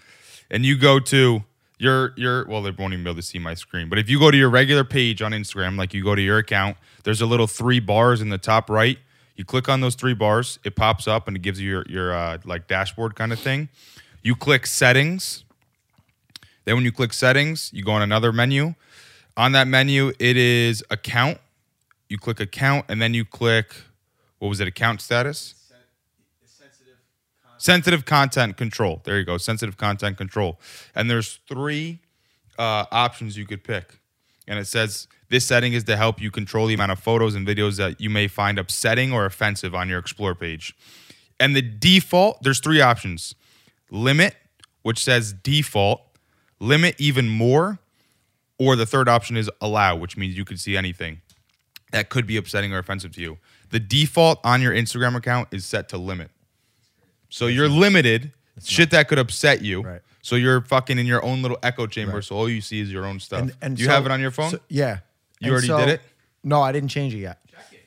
[0.49, 1.43] and you go to
[1.77, 3.87] your your well, they won't even be able to see my screen.
[3.87, 6.39] But if you go to your regular page on Instagram, like you go to your
[6.39, 8.97] account, there's a little three bars in the top right.
[9.35, 12.13] You click on those three bars, it pops up and it gives you your your
[12.15, 13.69] uh, like dashboard kind of thing.
[14.23, 15.43] You click settings.
[16.65, 18.73] Then when you click settings, you go on another menu.
[19.39, 21.37] On that menu, it is account.
[22.09, 23.73] You click account and then you click
[24.39, 24.67] what was it?
[24.67, 25.55] Account status?
[27.57, 29.01] Sensitive content control.
[29.05, 29.37] There you go.
[29.37, 30.59] Sensitive content control.
[30.93, 31.99] And there's three
[32.57, 33.99] uh, options you could pick.
[34.45, 37.47] And it says this setting is to help you control the amount of photos and
[37.47, 40.75] videos that you may find upsetting or offensive on your Explore page.
[41.39, 43.35] And the default, there's three options
[43.89, 44.35] limit,
[44.81, 46.01] which says default,
[46.59, 47.79] limit even more,
[48.59, 51.21] or the third option is allow, which means you could see anything
[51.91, 53.37] that could be upsetting or offensive to you.
[53.71, 56.29] The default on your Instagram account is set to limit.
[57.29, 58.31] So you're limited,
[58.63, 59.81] shit that could upset you.
[59.81, 60.01] Right.
[60.21, 62.21] So you're fucking in your own little echo chamber.
[62.21, 63.39] So all you see is your own stuff.
[63.41, 64.51] and, and you so- have it on your phone?
[64.51, 64.99] so- yeah
[65.39, 66.01] You And already so- did it?
[66.43, 67.39] no i didn't change it yet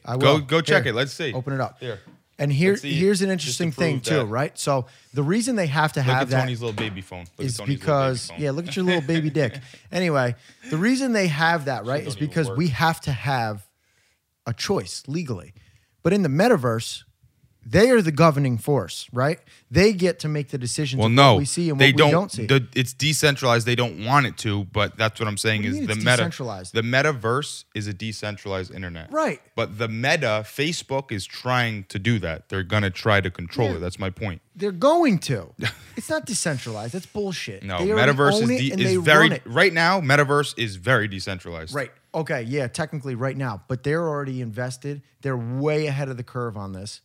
[0.05, 0.97] I Go- go check Here, it.
[0.97, 1.33] Let's see.
[1.33, 2.01] open it up Here.
[2.43, 4.27] And here see, here's an to interesting thing too that.
[4.27, 7.25] right so the reason they have to Look have at that Tony's little baby phone.
[7.39, 8.41] Look is because phone.
[8.41, 9.59] yeah, look at your little baby dick.
[9.93, 10.35] Anyway,
[10.71, 13.67] the reason they have that right is because we have to have
[14.47, 15.53] a choice legally.
[16.03, 17.05] But in the metaverse,
[17.65, 19.39] they are the governing force, right?
[19.71, 22.09] They get to make the decisions Well, no, what we see and they what don't.
[22.09, 22.47] we don't see.
[22.47, 23.67] The, it's decentralized.
[23.67, 26.71] They don't want it to, but that's what I'm saying What is the meta.
[26.73, 29.41] The metaverse is a decentralized internet, Right.
[29.55, 32.49] But the meta, Facebook is trying to do that.
[32.49, 33.77] They're gonna try to control Yeah.
[33.77, 33.81] it.
[33.81, 34.43] That's my point.
[34.57, 35.55] They're going to.
[35.97, 36.93] it's not decentralized.
[36.95, 37.63] That's bullshit.
[37.63, 40.01] No, metaverse is, de- is very right now.
[40.01, 41.75] Metaverse is very decentralized.
[41.75, 41.91] Right.
[42.15, 42.43] Okay.
[42.43, 42.67] Yeah.
[42.67, 45.03] Technically, right now, but they're already invested.
[45.23, 47.01] They're way ahead of the curve on this.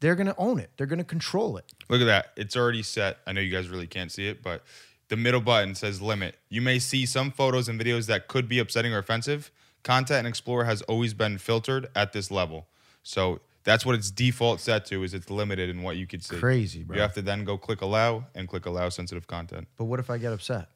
[0.00, 0.70] They're going to own it.
[0.76, 1.64] They're going to control it.
[1.88, 2.32] Look at that.
[2.36, 3.18] It's already set.
[3.26, 4.62] I know you guys really can't see it, but
[5.08, 6.36] the middle button says limit.
[6.48, 9.50] You may see some photos and videos that could be upsetting or offensive.
[9.82, 12.68] Content and Explorer has always been filtered at this level.
[13.02, 16.38] So that's what its default set to is it's limited in what you could see.
[16.38, 16.96] Crazy, bro.
[16.96, 19.68] You have to then go click allow and click allow sensitive content.
[19.76, 20.68] But what if I get upset?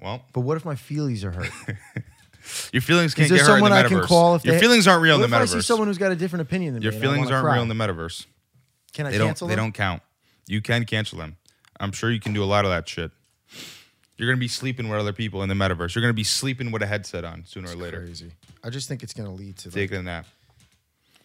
[0.00, 1.50] Well, But what if my feelies are hurt?
[2.72, 3.88] your feelings can't Is there get hurt in the someone I metaverse.
[3.88, 5.64] can call if your they, feelings aren't real in what the if I see metaverse.
[5.64, 6.96] someone who's got a different opinion than your me?
[6.98, 7.54] and I feelings wanna aren't cry?
[7.54, 8.26] real in the metaverse.
[8.92, 9.26] Can I They don't.
[9.28, 9.64] cancel They them?
[9.66, 10.02] don't count.
[10.46, 11.36] You can cancel them.
[11.80, 13.10] I'm sure you can do a lot of that shit.
[14.16, 15.94] You're gonna be sleeping with other people in the metaverse.
[15.94, 17.98] You're gonna be sleeping with a headset on sooner or later.
[18.00, 18.32] Crazy.
[18.64, 20.26] I just think it's going to lead to like, a nap,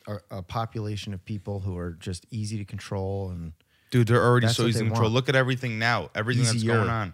[0.07, 3.53] a, a population of people who are just easy to control, and
[3.89, 4.05] dude.
[4.07, 5.05] They're already That's so what easy they to control.
[5.05, 5.13] want.
[5.15, 6.11] Look at everything now.
[6.13, 6.75] Everything that's Easier.
[6.75, 7.13] going on.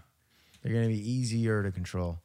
[0.61, 2.19] they're going to be easier to control.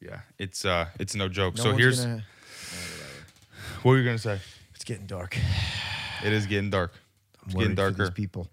[0.00, 1.56] Yeah, it's uh, it's no joke.
[1.56, 2.24] No so here's gonna,
[3.82, 4.38] what were you gonna say.
[4.74, 5.36] it's getting dark.
[6.24, 6.92] It is getting dark.
[7.42, 8.12] I'm It's getting worried for these darker.
[8.12, 8.48] people.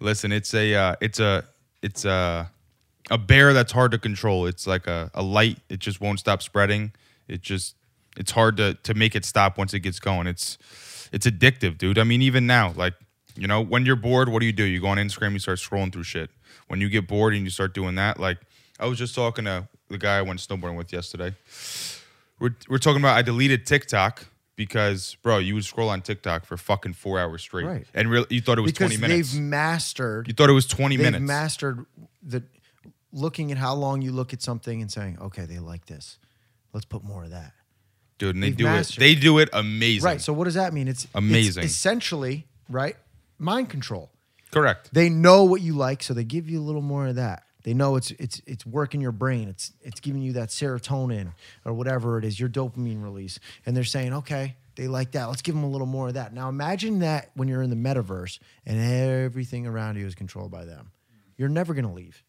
[0.00, 1.44] Listen, it's a uh, it's a
[1.82, 2.50] it's a
[3.10, 4.46] a bear that's hard to control.
[4.46, 5.58] It's like a, a light.
[5.68, 6.92] It just won't stop spreading.
[7.28, 7.76] It just
[8.16, 10.26] it's hard to to make it stop once it gets going.
[10.26, 10.58] It's
[11.12, 11.98] it's addictive, dude.
[11.98, 12.94] I mean, even now, like
[13.36, 14.64] you know, when you're bored, what do you do?
[14.64, 16.30] You go on Instagram, you start scrolling through shit.
[16.68, 18.38] When you get bored and you start doing that, like
[18.80, 21.34] I was just talking to the guy I went snowboarding with yesterday.
[22.38, 24.26] We're we're talking about I deleted TikTok.
[24.56, 27.86] Because, bro, you would scroll on TikTok for fucking four hours straight, Right.
[27.92, 29.32] and you thought it was because twenty minutes.
[29.32, 30.28] they've mastered.
[30.28, 31.22] You thought it was 20 they've minutes.
[31.26, 31.86] mastered
[32.22, 32.44] the
[33.12, 36.18] looking at how long you look at something and saying, "Okay, they like this.
[36.72, 37.52] Let's put more of that."
[38.18, 39.00] Dude, and they they've do mastered it.
[39.00, 40.04] They do it amazing.
[40.04, 40.20] Right.
[40.20, 40.86] So what does that mean?
[40.86, 41.64] It's it's Amazing.
[41.64, 42.94] essentially, right?
[43.40, 44.12] Mind control.
[44.52, 44.90] Correct.
[44.92, 47.42] They know what you like, so they give you a little more of that.
[47.64, 49.48] They know it's it's it's working your brain.
[49.48, 51.32] It's it's giving you that serotonin
[51.64, 55.26] or whatever it is, your dopamine release, and they're saying, okay, they like that.
[55.26, 56.34] Let's give them a little more of that.
[56.34, 60.66] Now imagine that when you're in the metaverse and everything around you is controlled by
[60.66, 60.90] them.
[61.38, 62.22] You're never gonna leave.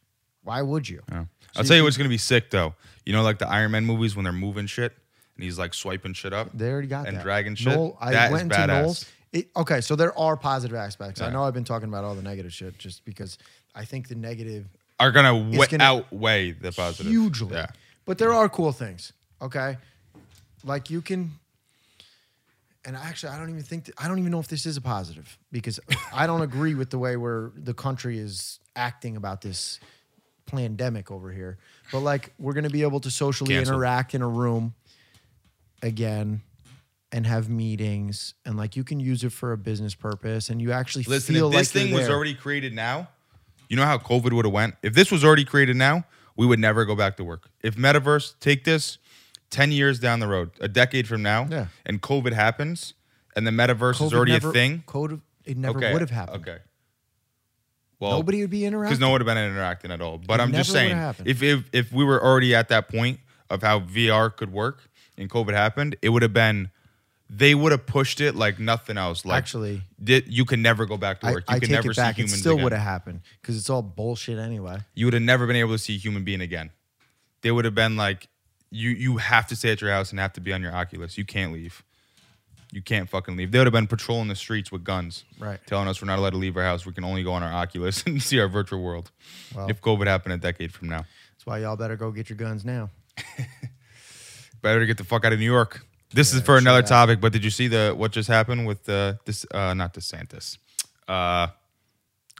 [0.43, 1.01] Why would you?
[1.11, 1.25] Yeah.
[1.55, 2.73] I'll tell you what's gonna be sick though.
[3.05, 4.93] You know, like the Iron Man movies when they're moving shit
[5.35, 6.49] and he's like swiping shit up.
[6.53, 7.23] They already got that and that.
[7.23, 7.73] dragging shit.
[7.73, 8.67] Noel, I That is went into badass.
[8.67, 9.05] Knowles.
[9.33, 11.19] It, okay, so there are positive aspects.
[11.19, 13.37] I know I've been talking about all the negative shit just because
[13.75, 14.65] I think the negative
[14.99, 17.11] Are gonna, wa- gonna- outweigh the positive.
[17.11, 17.55] hugely.
[17.55, 17.67] Yeah.
[18.05, 19.13] But there are cool things.
[19.41, 19.77] Okay,
[20.63, 21.31] like you can.
[22.85, 25.37] And actually, I don't even think I don't even know if this is a positive
[25.51, 25.79] because
[26.13, 29.79] I don't agree with the way where the country is acting about this
[30.45, 31.57] pandemic over here.
[31.91, 34.75] But like, we're gonna be able to socially interact in a room
[35.81, 36.41] again,
[37.15, 40.73] and have meetings and like you can use it for a business purpose and you
[40.73, 43.07] actually Listen, feel if this like thing was already created now,
[43.69, 44.75] you know how COVID would have went.
[44.83, 47.49] If this was already created now, we would never go back to work.
[47.61, 48.97] If metaverse take this
[49.49, 51.67] ten years down the road, a decade from now, Yeah.
[51.85, 52.93] and COVID happens,
[53.35, 56.09] and the metaverse is COVID already never- a thing, Code it never okay, would have
[56.11, 56.41] happened.
[56.47, 56.57] Okay.
[57.99, 58.89] Well, Nobody would be interacting.
[58.89, 60.17] because no one would have been interacting at all.
[60.17, 63.61] But It I'm just saying, if, if if we were already at that point of
[63.61, 66.71] how VR could work and COVID happened, it would have been.
[67.29, 69.25] They would have pushed it like nothing else.
[69.25, 71.45] Like Actually, did, you can never go back to I, work.
[71.49, 72.15] You I can take never it back.
[72.17, 74.77] see It still would have happened because it's all bullshit anyway.
[74.93, 76.69] you would have never been able to see a human being again.
[77.41, 78.27] They would have been like,
[78.69, 81.17] you you have to stay at your house and have to be on your Oculus.
[81.17, 81.83] You can't leave.
[82.71, 83.51] You can't fucking leave.
[83.51, 85.59] They would have been patrolling the streets with guns, Right.
[85.65, 86.85] Telling us we're not allowed to leave our house.
[86.85, 89.11] We can only go on our Oculus and see our virtual world.
[89.55, 92.37] Well- if COVID happened a decade from now, That's why y'all better go get your
[92.37, 92.89] guns now.
[94.61, 95.85] better get the fuck out of New York.
[96.15, 97.19] This is for another topic.
[97.19, 99.45] But did you see the what just happened with the this?
[99.51, 100.57] Uh, not DeSantis.
[101.07, 101.47] Uh,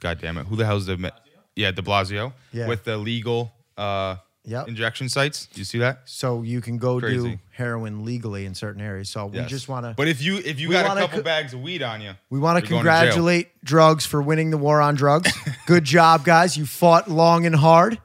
[0.00, 0.46] God damn it!
[0.46, 1.12] Who the hell's the?
[1.54, 2.32] Yeah, De Blasio.
[2.52, 2.68] Yeah.
[2.68, 4.16] With the legal uh,
[4.48, 4.68] Yep.
[4.68, 5.46] injection sites.
[5.46, 6.02] Do you see that?
[6.04, 9.08] So you can go do heroin legally in certain areas.
[9.08, 9.50] So we Yes.
[9.50, 11.52] just want to But if you if you we got a wanna couple co- bags
[11.52, 12.92] of weed on you, we want to you're going jail.
[13.00, 15.32] congratulate drugs for winning the war on drugs.
[15.66, 16.56] Good job, guys.
[16.56, 17.98] You fought long and hard.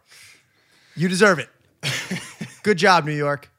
[0.95, 1.49] You deserve it.
[2.63, 3.50] Good job, New York.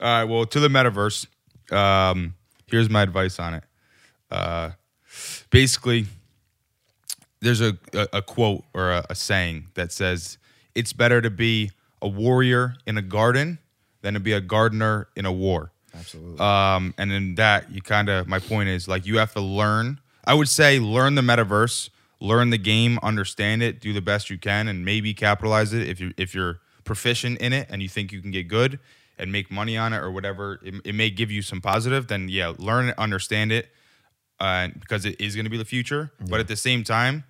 [0.00, 0.24] All right.
[0.24, 1.26] Well, to the metaverse.
[1.72, 2.34] Um,
[2.66, 3.64] here's my advice on it.
[4.30, 4.70] Uh,
[5.50, 6.06] basically,
[7.40, 10.38] there's a, a, a quote or a, a saying that says,
[10.74, 13.58] "It's better to be a warrior in a garden
[14.02, 16.38] than to be a gardener in a war." Absolutely.
[16.38, 20.00] Um, and in that, you kind of, my point is like you have to learn.
[20.24, 24.38] I would say learn the metaverse, learn the game, understand it, do the best you
[24.38, 28.12] can, and maybe capitalize it if you if you're proficient in it and you think
[28.12, 28.78] you can get good
[29.20, 30.58] and make money on it or whatever.
[30.64, 32.08] It, it may give you some positive.
[32.08, 33.68] Then yeah, learn it, understand it,
[34.40, 36.10] uh, because it is going to be the future.
[36.28, 37.24] But at the same time,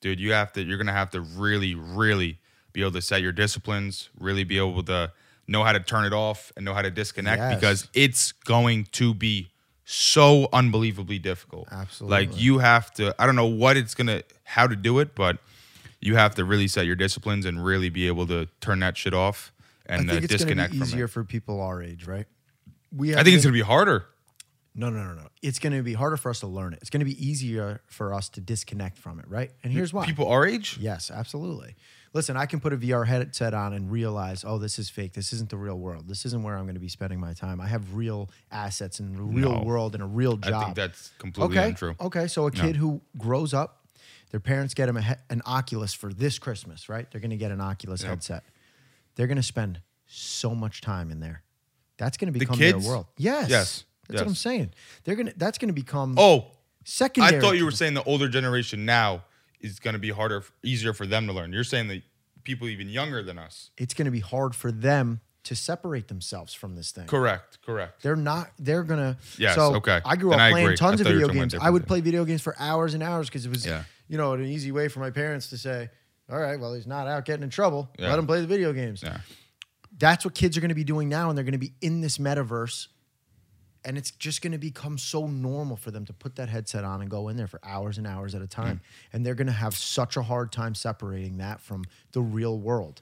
[0.00, 0.62] dude, you have to.
[0.62, 2.38] You're going to have to really, really
[2.72, 4.10] be able to set your disciplines.
[4.18, 5.12] Really be able to
[5.46, 7.54] know how to turn it off and know how to disconnect Yes.
[7.54, 9.48] because it's going to be
[9.84, 11.68] so unbelievably difficult.
[11.70, 12.26] Absolutely.
[12.26, 13.14] Like you have to.
[13.18, 15.38] I don't know what it's gonna, how to do it, but
[16.00, 19.14] you have to really set your disciplines and really be able to turn that shit
[19.14, 19.52] off
[19.88, 22.26] I and uh, think it's going disconnect to be easier for people our age, right?
[22.92, 24.06] We I think it's gonna be harder.
[24.78, 25.28] No, no, no, no.
[25.40, 26.80] It's going to be harder for us to learn it.
[26.82, 29.50] It's going to be easier for us to disconnect from it, right?
[29.64, 30.04] And here's why.
[30.04, 30.76] People our age.
[30.78, 31.76] Yes, absolutely.
[32.12, 35.14] Listen, I can put a VR headset on and realize, oh, this is fake.
[35.14, 36.08] This isn't the real world.
[36.08, 37.58] This isn't where I'm going to be spending my time.
[37.58, 39.62] I have real assets in the real No.
[39.62, 40.52] world and a real job.
[40.52, 41.68] I think that's completely okay.
[41.70, 41.96] untrue.
[41.98, 42.60] Okay, so a No.
[42.60, 43.86] kid who grows up,
[44.30, 47.10] their parents get him a he- an Oculus for this Christmas, right?
[47.10, 48.10] They're going to get an Oculus Yep.
[48.10, 48.44] headset.
[49.16, 51.42] They're going to spend so much time in there.
[51.98, 53.06] That's going to become the their world.
[53.16, 53.48] Yes.
[53.50, 53.84] Yes.
[54.08, 54.70] That's what I'm saying.
[55.04, 56.46] They're going to that's going to become Oh,
[56.84, 57.38] secondary.
[57.38, 59.24] I thought you were saying the older generation now
[59.60, 61.52] is going to be harder, easier for them to learn.
[61.52, 62.02] You're saying that
[62.44, 63.70] people even younger than us.
[63.76, 67.06] it's going to be hard for them to separate themselves from this thing.
[67.06, 67.58] Correct.
[67.64, 68.02] Correct.
[68.02, 68.50] They're not.
[68.58, 69.16] They're gonna.
[69.38, 70.00] Yes, So okay.
[70.04, 71.54] I grew up playing tons of thought you were video games.
[71.54, 73.84] I would play video games for hours and hours because it was, Yeah.
[74.08, 75.88] you know, an easy way for my parents to say,
[76.30, 77.88] "All right, well, he's not out getting in trouble.
[77.98, 78.10] Yeah.
[78.10, 79.18] Let him play the video games." Yeah.
[79.98, 82.00] That's what kids are going to be doing now, and they're going to be in
[82.02, 82.88] this metaverse,
[83.84, 87.00] and it's just going to become so normal for them to put that headset on
[87.00, 88.80] and go in there for hours and hours at a time, Mm.
[89.14, 93.00] and they're going to have such a hard time separating that from the real world.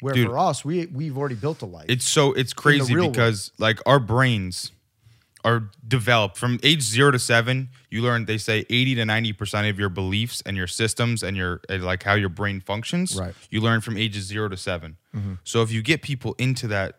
[0.00, 0.28] Where Dude.
[0.28, 1.84] for us, we we've already built a life.
[1.88, 3.12] It's so it's crazy real world.
[3.12, 4.72] because like our brains
[5.44, 7.70] are developed from age zero to seven.
[7.90, 11.36] You learn they say eighty to ninety percent of your beliefs and your systems and
[11.36, 13.16] your and like how your brain functions.
[13.16, 13.34] Right.
[13.50, 15.34] You learn from ages zero to 7 Mm-hmm.
[15.42, 16.98] So if you get people into that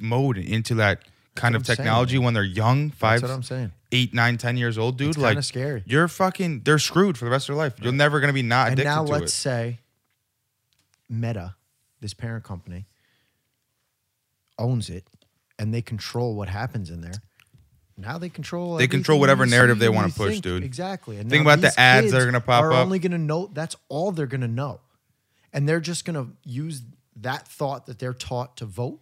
[0.00, 1.04] mode and into that
[1.36, 3.72] kind of I'm saying, technology when they're young, five, what I'm saying.
[3.92, 5.82] eight, nine, ten years old, dude, It's like scary.
[5.86, 6.62] You're fucking.
[6.64, 7.74] They're screwed for the rest of their life.
[7.80, 9.36] You're never gonna be not and addicted now to let's it.
[9.36, 9.78] say
[11.08, 11.54] Meta,
[12.00, 12.86] this parent company,
[14.58, 15.06] owns it,
[15.58, 17.12] and they control what happens in there.
[17.96, 18.76] Now they control.
[18.76, 20.42] They control whatever narrative they wanna push, think.
[20.42, 20.64] dude.
[20.64, 21.18] Exactly.
[21.18, 22.78] And Think about the ads that are gonna pop are up.
[22.78, 23.50] Are only going to know.
[23.52, 24.80] That's all they're going to know,
[25.52, 26.82] and they're just going to use
[27.16, 29.00] that thought that they're taught to vote.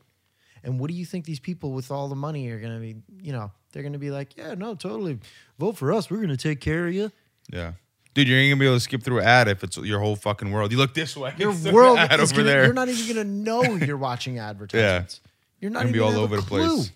[0.64, 2.96] And what do you think these people with all the money are going to be?
[3.22, 5.18] You know, they're going to be like, yeah, no, totally,
[5.58, 6.10] vote for us.
[6.10, 7.12] We're going to take care of you.
[7.52, 7.72] Yeah.
[8.14, 10.16] Dude, you ain't gonna be able to skip through an ad if it's your whole
[10.16, 10.72] fucking world.
[10.72, 11.34] You look this way.
[11.38, 12.64] Your world ad is over gonna, there.
[12.64, 15.20] You're not even going to know you're watching advertisements.
[15.60, 16.90] You're not gonna be all gonna over the place.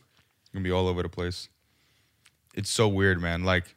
[0.52, 1.48] gonna be all over the place.
[2.54, 3.44] It's so weird, man.
[3.44, 3.74] Like,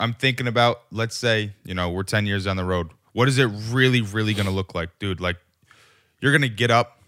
[0.00, 2.90] I'm thinking about, let's say, you know, we're 10 years down the road.
[3.12, 5.20] What is it really, really gonna look like, dude?
[5.20, 5.36] Like,
[6.20, 7.00] you're gonna get up,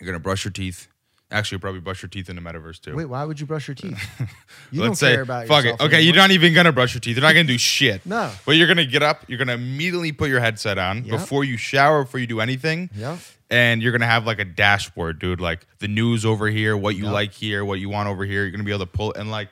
[0.00, 0.88] you're gonna brush your teeth,
[1.28, 2.94] Actually, you'll probably brush your teeth in the metaverse too.
[2.94, 3.98] Wait, why would you brush your teeth?
[4.70, 5.74] You Let's don't say, care about fuck it.
[5.74, 6.00] Okay, anymore.
[6.00, 7.16] you're not even gonna brush your teeth.
[7.16, 8.06] You're not gonna do shit.
[8.06, 8.30] No.
[8.44, 9.24] But you're gonna get up.
[9.28, 11.10] You're gonna immediately put your headset on Yep.
[11.18, 12.90] before you shower, before you do anything.
[12.94, 13.18] Yep.
[13.50, 15.40] And you're gonna have like a dashboard, dude.
[15.40, 17.12] Like the news over here, what you Yep.
[17.12, 18.42] like here, what you want over here.
[18.42, 19.48] You're gonna be able to pull and like,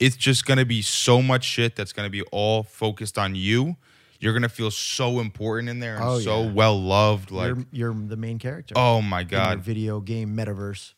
[0.00, 3.76] it's just gonna be so much shit that's gonna be all focused on you.
[4.20, 6.52] You're gonna feel so important in there and Oh, so yeah.
[6.52, 7.30] well loved.
[7.30, 8.74] Like, you're, you're the main character.
[8.76, 10.94] oh my god, video game metaverse.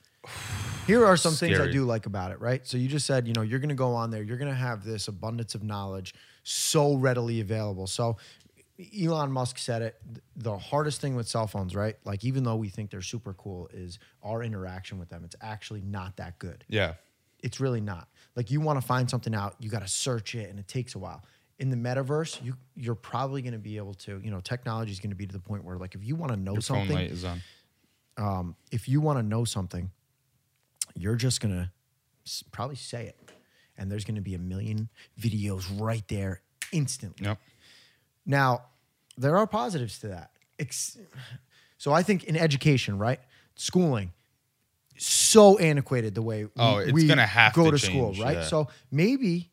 [0.87, 2.67] Here are some things I do like about it, right?
[2.67, 4.55] So you just said, you know, you're going to go on there, you're going to
[4.57, 7.87] have this abundance of knowledge so readily available.
[7.87, 8.19] So
[8.99, 9.97] Elon Musk said it,
[10.37, 11.97] the hardest thing with cell phones, right?
[12.05, 15.23] Like even though we think they're super cool is our interaction with them.
[15.25, 16.65] It's actually not that good.
[16.69, 16.95] yeah,
[17.43, 18.09] It's really not.
[18.37, 20.95] Like you want to find something out, you got to search it and it takes
[20.95, 21.23] a while.
[21.59, 25.01] In the metaverse, you you're probably going to be able to, you know, technology is
[25.01, 26.79] going to be to the point where like if you want to know your phone
[26.79, 27.43] something, light is on.
[28.17, 29.91] um, if you want to know something,
[30.95, 31.71] you're just gonna
[32.27, 33.31] s- probably say it,
[33.77, 34.89] and there's gonna be a million
[35.21, 36.41] videos right there
[36.73, 37.27] instantly.
[37.27, 37.39] Yep.
[38.27, 38.63] Now,
[39.19, 40.31] there are positives to that.
[41.79, 43.21] So I think in education, right,
[43.55, 44.13] schooling,
[45.03, 48.25] so antiquated the way we, Oh, it's we gonna have go to to, school, change,
[48.25, 48.37] right?
[48.39, 48.45] yeah.
[48.45, 49.51] So maybe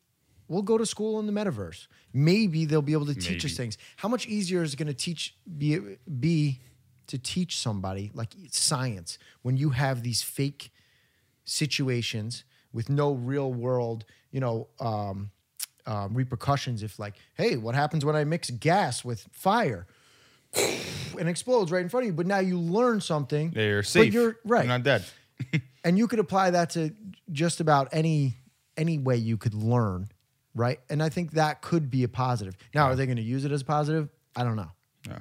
[0.48, 1.88] we'll go to school in the metaverse.
[2.14, 3.78] Maybe they'll be able to teach us things.
[3.98, 5.80] How much easier is it going to teach be
[6.20, 6.60] be
[7.08, 10.72] to teach somebody like science when you have these fake
[11.46, 15.32] situations with no real world, you know, um,
[15.86, 16.84] um, repercussions?
[16.84, 19.88] If like, hey, what happens when I mix gas with fire?
[21.20, 22.14] and explodes right in front of you.
[22.14, 23.54] But now you learn something.
[23.56, 24.14] Yeah, you're but safe.
[24.14, 25.04] you're right You're not dead.
[25.84, 26.91] and you could apply that to
[27.32, 28.36] just about any
[28.76, 30.10] any way you could learn
[30.56, 33.45] right and i think that could be a positive now are they going to use
[33.45, 34.71] it as positive i don't know
[35.08, 35.15] No.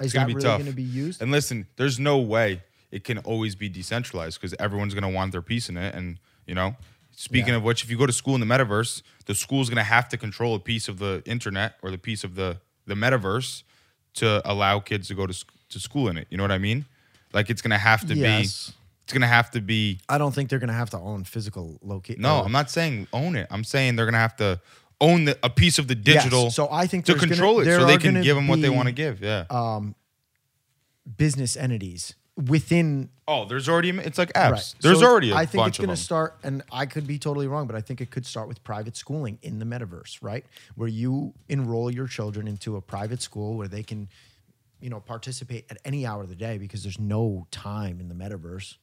[0.00, 0.58] is gonna that be really tough.
[0.60, 4.54] going to be used And listen, there's no way it can always be decentralized because
[4.58, 5.94] everyone's gonna want their piece in it.
[5.94, 6.76] And you know,
[7.14, 7.56] speaking Yeah.
[7.56, 10.16] of which, if you go to school in the metaverse, the school's gonna have to
[10.16, 13.62] control a piece of the internet or the piece of the the metaverse
[14.14, 16.26] to allow kids to go to to school in it.
[16.30, 16.86] You know what I mean?
[17.34, 18.68] Like it's gonna have to Yes.
[18.70, 18.74] be.
[19.08, 20.00] It's gonna have to be.
[20.06, 22.70] i don't think they're going to have to own physical location No, uh, I'm not
[22.70, 23.46] saying own it.
[23.50, 24.60] I'm saying they're gonna have to
[25.00, 27.64] own the, a piece of the digital so i think to there's gonna- control it,
[27.64, 29.22] so they can give them what they want to give.
[29.22, 29.46] Yeah.
[29.48, 29.94] Um,
[31.16, 33.90] business entities within oh, there's already.
[33.90, 34.50] It's like apps.
[34.52, 34.74] Right.
[34.82, 35.30] There's So already.
[35.30, 37.80] a I think it's going to start, and I could be totally wrong, but I
[37.80, 40.44] think it could start with private schooling in the metaverse, right?
[40.76, 44.08] Where you enroll your children into a private school where they can,
[44.80, 48.14] you know, participate at any hour of the day because there's no time in the
[48.14, 48.76] metaverse.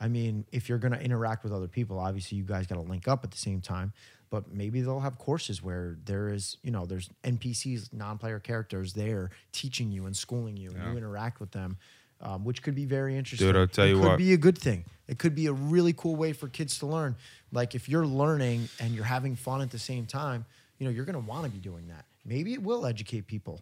[0.00, 2.80] I mean, if you're going to interact with other people, obviously you guys got to
[2.80, 3.92] link up at the same time.
[4.30, 9.30] But maybe they'll have courses where there is, you know, there's NPCs, non-player characters there
[9.50, 11.76] teaching you and schooling you, and you interact with them,
[12.20, 13.48] um, which could be very interesting.
[13.48, 14.18] Dude, I'll tell it you could what.
[14.18, 14.84] be a good thing.
[15.08, 17.16] It could be a really cool way for kids to learn.
[17.50, 20.44] Like if you're learning and you're having fun at the same time,
[20.78, 22.04] you know, you're going to want to be doing that.
[22.24, 23.60] Maybe it will educate people.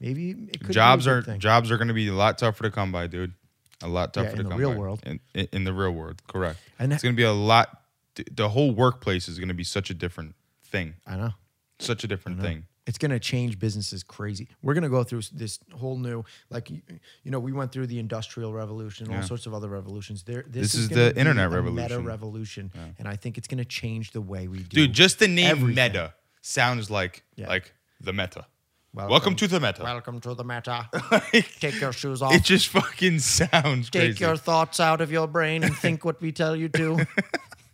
[0.00, 1.38] Maybe it could jobs be a are thing.
[1.38, 3.34] jobs are going to be a lot tougher to come by, dude.
[3.82, 4.76] A lot tougher in to the come real by.
[4.76, 5.02] world.
[5.04, 6.58] In, in, in the real world, correct.
[6.78, 7.82] And it's going to be a lot.
[8.30, 10.94] The whole workplace is going to be such a different thing.
[11.06, 11.32] I know.
[11.78, 12.66] Such a different thing.
[12.84, 14.48] It's going to change businesses crazy.
[14.60, 16.80] We're going to go through this whole new, like, you,
[17.24, 19.20] know, we went through the industrial revolution, all Yeah.
[19.22, 20.24] sorts of other revolutions.
[20.24, 22.04] There, this, This is gonna the internet a Meta revolution.
[22.04, 24.64] revolution, and I think it's going to change the way we do.
[24.86, 25.76] Dude, just the name everything.
[25.76, 27.46] Meta sounds like Yeah.
[27.48, 28.46] like the Meta.
[28.94, 29.10] Welcome.
[29.10, 29.82] Welcome, to the Meta.
[29.82, 30.86] Welcome to the meta.
[31.60, 32.34] Take your shoes off.
[32.34, 34.24] it just fucking sounds Take crazy.
[34.24, 37.06] your thoughts out of your brain and think what we tell you to.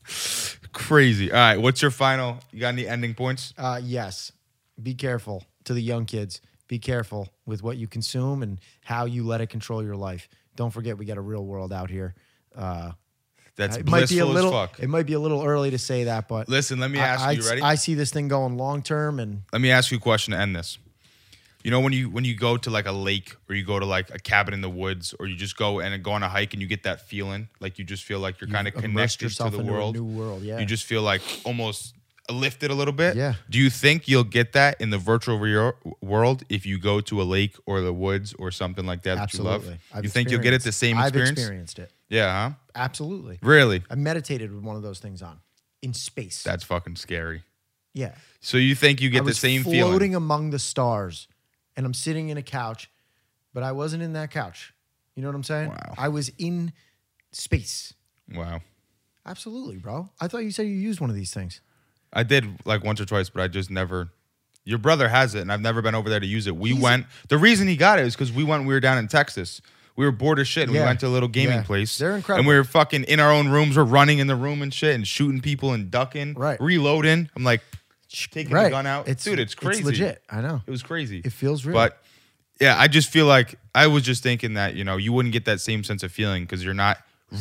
[0.73, 1.33] crazy.
[1.33, 2.39] All right, what's your final?
[2.53, 3.53] You got any ending points?
[3.59, 4.31] Uh, yes.
[4.81, 6.41] Be careful to the young kids.
[6.69, 10.29] Be careful with what you consume and how you let it control your life.
[10.55, 12.15] Don't forget, we got a real world out here.
[12.55, 12.93] Uh,
[13.57, 14.61] That's it might be a blissful little.
[14.61, 14.79] as fuck.
[14.81, 17.33] It might be a little early to say that, but Listen, let me ask I,
[17.33, 17.43] you.
[17.43, 17.61] Ready?
[17.63, 20.39] I see this thing going long term, and let me ask you a question to
[20.39, 20.79] end this.
[21.69, 23.85] You know when you when you go to like a lake or you go to
[23.85, 26.55] like a cabin in the woods or you just go and go on a hike
[26.55, 29.51] and you get that feeling like you just feel like you're kind of connected to
[29.51, 29.95] the world.
[29.95, 30.59] new world, yeah.
[30.59, 31.95] You just feel like almost
[32.31, 33.17] lifted a little bit.
[33.17, 33.35] Yeah.
[33.51, 37.21] Do you think you'll get that in the virtual real world if you go to
[37.21, 39.59] a lake or the woods or something like that absolutely.
[39.59, 39.79] that you love?
[39.93, 41.39] I've you think you'll get it the same I've experience?
[41.39, 41.93] experienced it.
[42.09, 42.55] Yeah, huh?
[42.77, 43.41] Absolutely.
[43.43, 43.83] Really?
[43.91, 45.39] I meditated with one of those things on
[45.83, 46.43] in space.
[46.43, 47.43] That's fucking scary.
[47.93, 48.15] yeah.
[48.41, 50.15] So you think you get the same floating feeling?
[50.15, 51.29] among the stars,
[51.79, 52.91] and I'm sitting in a couch,
[53.55, 54.75] but I wasn't in that couch.
[55.15, 55.69] You know what I'm saying?
[55.71, 55.95] Wow.
[55.97, 56.73] I was in
[57.33, 57.95] space.
[58.35, 58.61] Wow.
[59.25, 60.11] Absolutely, bro.
[60.21, 61.61] I thought you said you used one of these things.
[62.13, 64.09] I did like once or twice, but I just never.
[64.65, 66.57] Your brother has it, and I've never been over there to use it.
[66.57, 67.07] We He's- went.
[67.29, 68.67] The reason he got it is because we went.
[68.67, 69.61] We were down in Texas.
[69.97, 70.65] We were bored as shit.
[70.65, 70.83] And Yeah.
[70.83, 71.63] We went to a little gaming Yeah.
[71.63, 71.97] place.
[71.99, 72.41] They're incredible.
[72.41, 73.77] And we were fucking in our own rooms.
[73.77, 76.61] We're running in the room and shit and shooting people and ducking, Right.
[76.61, 77.31] reloading.
[77.37, 77.63] I'm like
[78.09, 79.07] taking the gun out.
[79.07, 79.85] Dude, it's crazy.
[79.85, 80.23] legit.
[80.31, 80.63] I know.
[80.67, 81.23] It was crazy.
[81.25, 81.75] It feels real.
[81.75, 82.03] But
[82.61, 85.45] yeah, I just feel like I was just thinking that you know you wouldn't get
[85.45, 86.99] that same sense of feeling because you're not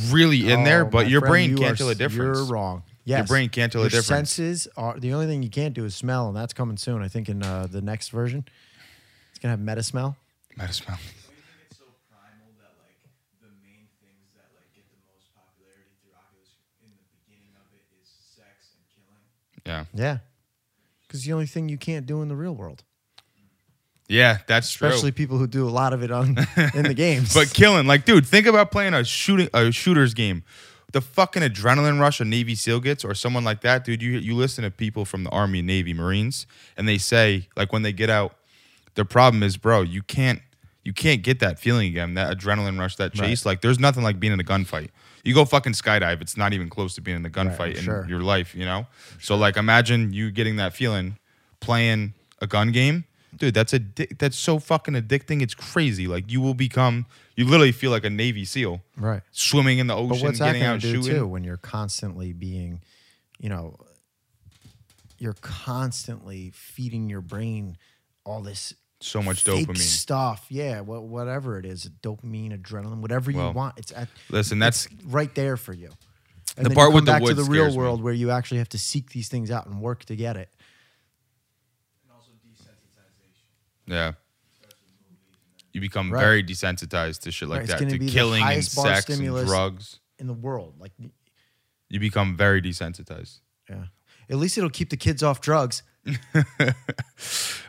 [0.09, 2.38] really in there, Oh, but your friend, brain you can't are tell the difference.
[2.38, 2.84] You're wrong.
[3.05, 3.20] Yes.
[3.20, 4.32] Your brain can't tell the Your difference.
[4.32, 7.01] Senses are the only thing you can't do is smell, and that's coming soon.
[7.01, 8.43] I think in uh, the next version,
[9.32, 10.18] it's gonna have meta smell.
[10.57, 10.97] Meta smell.
[10.99, 12.99] you think it's so primal that like
[13.39, 16.51] the main things that like get the most popularity through Oculus
[16.84, 19.24] in the beginning of it is sex and killing?
[19.65, 20.18] Yeah, Yeah,
[21.08, 22.84] because the only thing you can't do in the real world,
[24.08, 24.88] yeah, that's true.
[24.88, 25.18] especially true.
[25.18, 26.38] people who do a lot of it on
[26.74, 27.34] in the games.
[27.34, 30.43] But killing, like, dude, think about playing a shooting a shooters game.
[30.93, 34.01] The fucking adrenaline rush a Navy SEAL gets, or someone like that, dude.
[34.01, 36.47] You you listen to people from the Army, Navy, Marines,
[36.78, 38.36] and they say like when they get out,
[38.95, 40.41] their problem is, bro, you can't
[40.88, 43.45] you can't get that feeling again, that adrenaline rush, that chase.
[43.45, 44.88] Like, there's nothing like being in a gunfight.
[45.28, 48.05] You go fucking skydive, it's not even close to being in a gunfight in sure.
[48.07, 48.88] your life, you know.
[49.19, 51.17] So like, imagine you getting that feeling
[51.59, 53.03] playing a gun game,
[53.36, 53.53] dude.
[53.53, 53.80] That's a
[54.17, 55.41] that's so fucking addicting.
[55.41, 56.07] It's crazy.
[56.07, 59.21] Like you will become, you literally feel like a Navy SEAL right.
[59.32, 61.15] swimming in the But ocean, what's getting going out do shooting.
[61.15, 62.82] too when you're constantly being,
[63.38, 63.75] you know,
[65.17, 67.78] you're constantly feeding your brain
[68.23, 69.78] all this So much fake dopamine.
[69.78, 70.45] stuff.
[70.50, 73.78] Yeah, wha- whatever it is, dopamine, adrenaline, whatever you Well, want.
[73.78, 75.89] It's at Listen, that's it's right there for you.
[76.58, 77.78] And The part you come with the back to the real scares me.
[77.84, 80.50] world where you actually have to seek these things out and work to get it.
[82.04, 83.86] And also desensitization.
[83.86, 84.14] yeah.
[85.74, 86.20] You become Right.
[86.20, 89.22] very desensitized to shit like Right, that, gonna to be the killing and sex and
[89.45, 90.00] drugs.
[90.18, 90.93] In the world, like,
[91.89, 93.41] You become very desensitized.
[93.70, 93.86] yeah.
[94.30, 95.84] At least it'll keep the kids off drugs.
[96.60, 96.72] All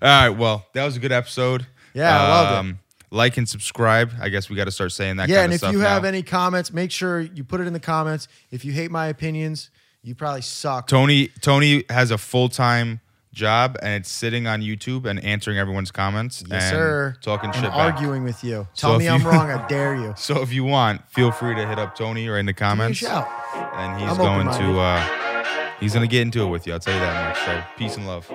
[0.02, 1.66] right, well, that was a good episode.
[1.94, 2.76] Yeah, I loved it.
[3.10, 4.12] Like and subscribe.
[4.20, 5.28] I guess we got to start saying that.
[5.28, 6.08] yeah, kind and of if stuff you have now.
[6.08, 8.28] any comments, make sure you put it in the comments.
[8.50, 9.70] If you hate my opinions,
[10.02, 10.86] you probably suck.
[10.88, 13.00] Tony Tony has a full time
[13.32, 17.16] job and it's sitting on YouTube and answering everyone's comments Yes, and sir.
[17.22, 17.94] talking and shit back.
[17.94, 18.66] arguing with you.
[18.76, 19.50] Tell if me you- I'm wrong.
[19.50, 20.12] I dare you.
[20.16, 22.66] So if you want, feel free to hit up Tony or in the Give me
[22.66, 23.02] a comments.
[23.04, 26.94] And he's I'm going to uh he's gonna get into it with you, I'll tell
[26.94, 27.44] you that much.
[27.44, 28.30] So peace and love.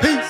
[0.00, 0.25] Peace.